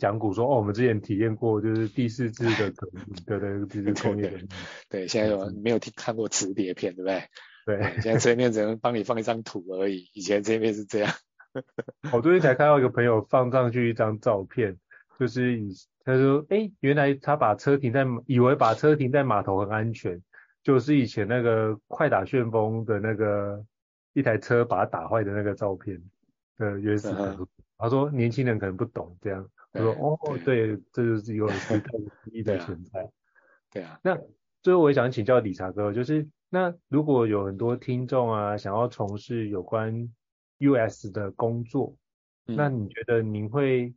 [0.00, 4.48] 讲古说哦，我们之前体验过，就是第四次的 革命，对对，就是工业对，
[4.88, 7.24] 对，现在有没有听看过磁碟片，对不对？
[7.66, 11.12] 对，现在这边只能帮你放一张图而已，以前这边是这样。
[12.10, 14.78] 我最近才看到一个 朋友放上去一张照片，
[15.20, 15.60] 就是
[16.06, 20.22] 他说，哎，原来他把车停在，以为把车停在码头很安全，
[20.62, 23.64] 就是以前那个快打旋风的那个
[24.12, 26.00] 一台车把它打坏的那个照片
[26.56, 27.46] 的原始图。
[27.78, 29.48] 他说年轻人可能不懂这样。
[29.72, 31.98] 我说哦，对，这就是一个很特
[32.30, 33.10] 异的存在。
[33.72, 33.98] 对啊。
[34.02, 34.18] 那
[34.62, 40.12] 最后我也想请教理查哥，就是那如果有很多听众啊，想要从事有关
[40.58, 41.96] US 的工作，
[42.46, 43.92] 嗯、那你觉得您会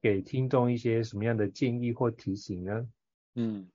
[0.00, 2.86] 给听众一些什么样的建议或提醒呢？
[3.34, 3.68] 嗯，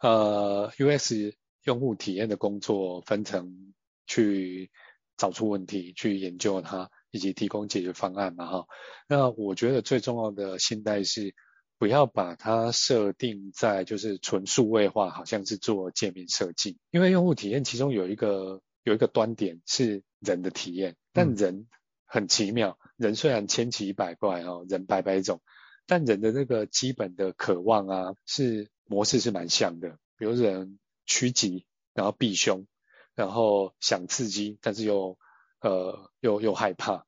[0.00, 1.34] 呃，UX
[1.64, 3.74] 用户体验的工作分成
[4.06, 4.70] 去
[5.16, 6.90] 找出问题，去研究它。
[7.14, 8.66] 以及提供解决方案嘛，哈，
[9.06, 11.34] 那我觉得最重要的心态是
[11.76, 21.66] 不要把它设定在就是纯数位化，好像是做界面设计，因为用户体验其中有一个有一个端点是人的体验，但人
[22.06, 25.42] 很奇妙，人虽然千奇百怪哈，人百百种，
[25.86, 30.78] 但人的那个基本的渴望啊，是模式是蛮像的，比如人
[31.12, 32.66] 趋吉，然后避凶，
[33.14, 35.18] 然后想刺激，但是又
[35.60, 37.04] 呃，又又害怕，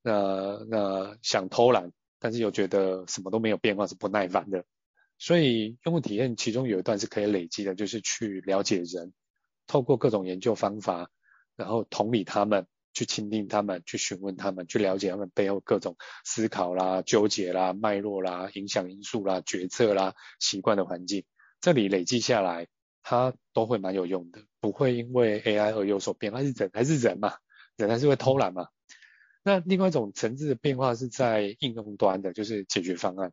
[0.00, 1.90] 那那想偷懒，
[2.20, 4.64] 但是又觉得什么都没有变化，是不耐烦的。
[5.18, 9.12] 所以用户体验其中有一段是可以累积的，就是去了解人，
[9.66, 11.10] 透过各种研究方法，
[11.56, 21.24] 然后同理他们，去倾听他们，去询问他们，去了解他们背后各种思考啦、纠结啦、脉络啦、影响因素啦、决策啦、习惯的环境，
[21.60, 22.68] 这里累积下来，
[23.10, 27.38] 它都会蛮有用的，不会因为 AI 而有所变化，是人还是人嘛。
[27.78, 28.68] 人还是会偷懒嘛？
[29.42, 33.32] 那另外一种层次的变化是在应用端的，就是解决方案。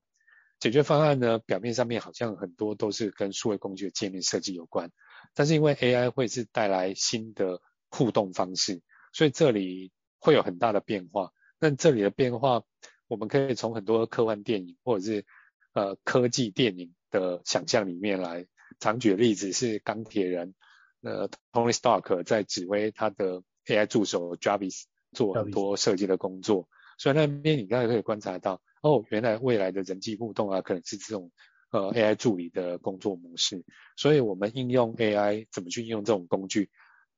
[0.61, 4.91] 解决方案呢，表面上面好像很多都是跟数位工具的界面设计有关，
[5.33, 7.59] 但是因为 AI 会是带来新的
[7.89, 11.33] 互动方式，所以这里会有很大的变化。
[11.59, 12.63] 那这里的变化，
[13.09, 15.25] 我们可以从很多科幻电影或者是
[15.73, 18.47] 呃科技电影的想象里面来。
[18.79, 20.53] 常举的例子是钢铁人，
[21.01, 23.43] 呃，Tony Stark 在指挥他的。
[23.67, 31.31] AI 助手 Jarvis 做很多设计的工作，所以那边你刚才可以观察到，哦，原来未来的人际互动啊，可能是这种
[31.71, 33.65] 呃 AI 助理的工作模式。
[33.97, 36.69] 所以我们应用 AI 怎么去应用这种工具，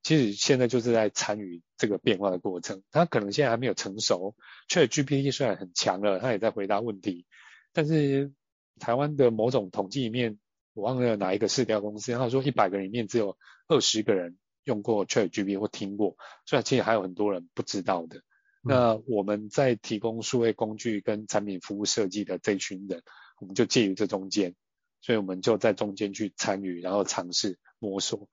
[0.04, 2.82] 其实现在就是在参与这个变化的过程。
[2.92, 4.34] 它可能现在还没有成熟
[4.70, 7.26] ，ChatGPT 虽然很强了，它也在回答问题，
[7.74, 8.32] 但是
[8.80, 10.40] 台湾的某种统计里面，
[10.78, 14.38] 我忘了哪一个市调公司，他说一百个里面只有二十个人。
[14.68, 18.22] 用过 ChatGPT 或听过，所以其实还有很多人不知道的。
[18.62, 23.02] 那我们在提供数位工具跟产品服务设计的这群人，
[23.40, 24.56] 我们就介于这中间，
[25.00, 28.28] 所以我们就在中间去参与，然后尝试摸索。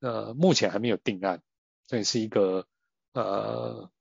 [0.00, 1.42] 呃，目前还没有定案，
[1.86, 2.66] 这也是一个
[3.12, 3.92] 呃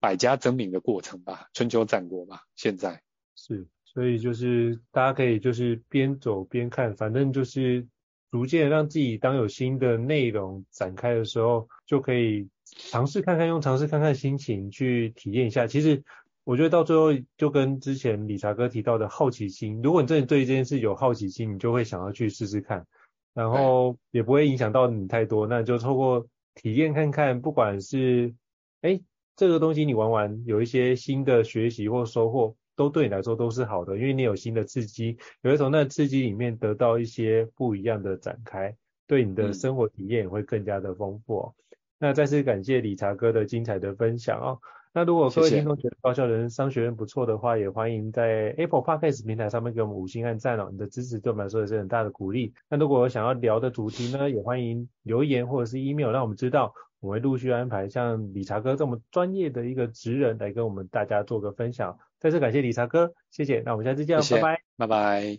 [0.00, 2.44] 百家争鸣的过程吧，春秋战国吧。
[2.56, 3.02] 现在
[3.36, 7.86] 是，所以就是大家可以就是边走边看，反正就是。
[8.32, 15.66] 逐渐让自己当有新的内容展开的时候，就可以尝试看看，用尝试看看心情去体验一下。
[15.66, 16.02] 其实
[16.42, 22.86] 我觉得到最后就跟之前理查哥提到的好奇心，如果你真的对这件事有好奇心，你就会想要去试试看，
[23.34, 25.46] 然后也不会影响到你太多。
[25.46, 28.34] 那就透过体验看看，不管是
[28.80, 28.98] 哎
[29.36, 32.56] 这个东西你玩完有一些新的学习或收获。
[32.82, 38.74] 都对你来说都是好的，因为你有新的刺激，有会从那刺激里面得到一些不一样的展开，
[39.06, 41.54] 对你的生活体验也会更加的丰富哦。
[41.70, 44.58] 嗯、那再次感谢理查哥的精彩的分享哦。
[44.94, 52.52] 那如果各位听众觉得高校人商学院不错的话，也欢迎在 Apple Podcast 平台上面给我们五星按赞哦，你的支持对我们来说也是很大的鼓励。
[52.68, 61.96] 那如果有想要聊的主题呢，也欢迎留言或者是 email 让我们知道，我们会陆续安排像理查哥这么专业的一个职人来跟我们大家做个分享。
[62.22, 63.62] 再次感谢理查哥，谢谢。
[63.66, 65.36] 那我们下次见，谢谢拜拜，拜拜。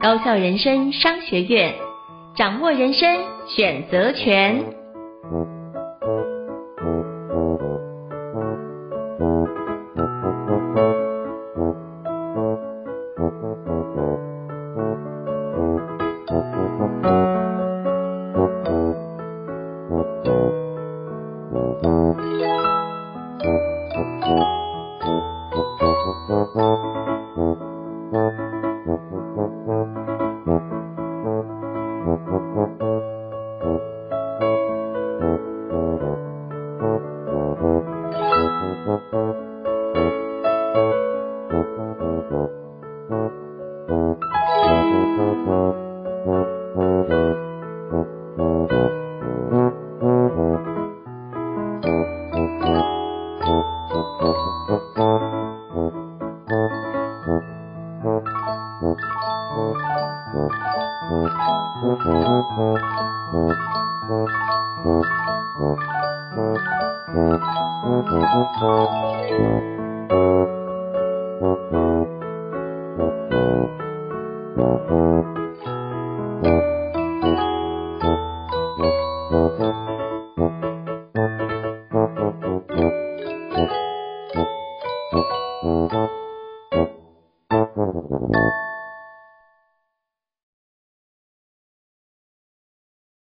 [0.00, 1.74] 高校人生商学院，
[2.34, 3.06] 掌握人生
[3.46, 4.64] 选择权。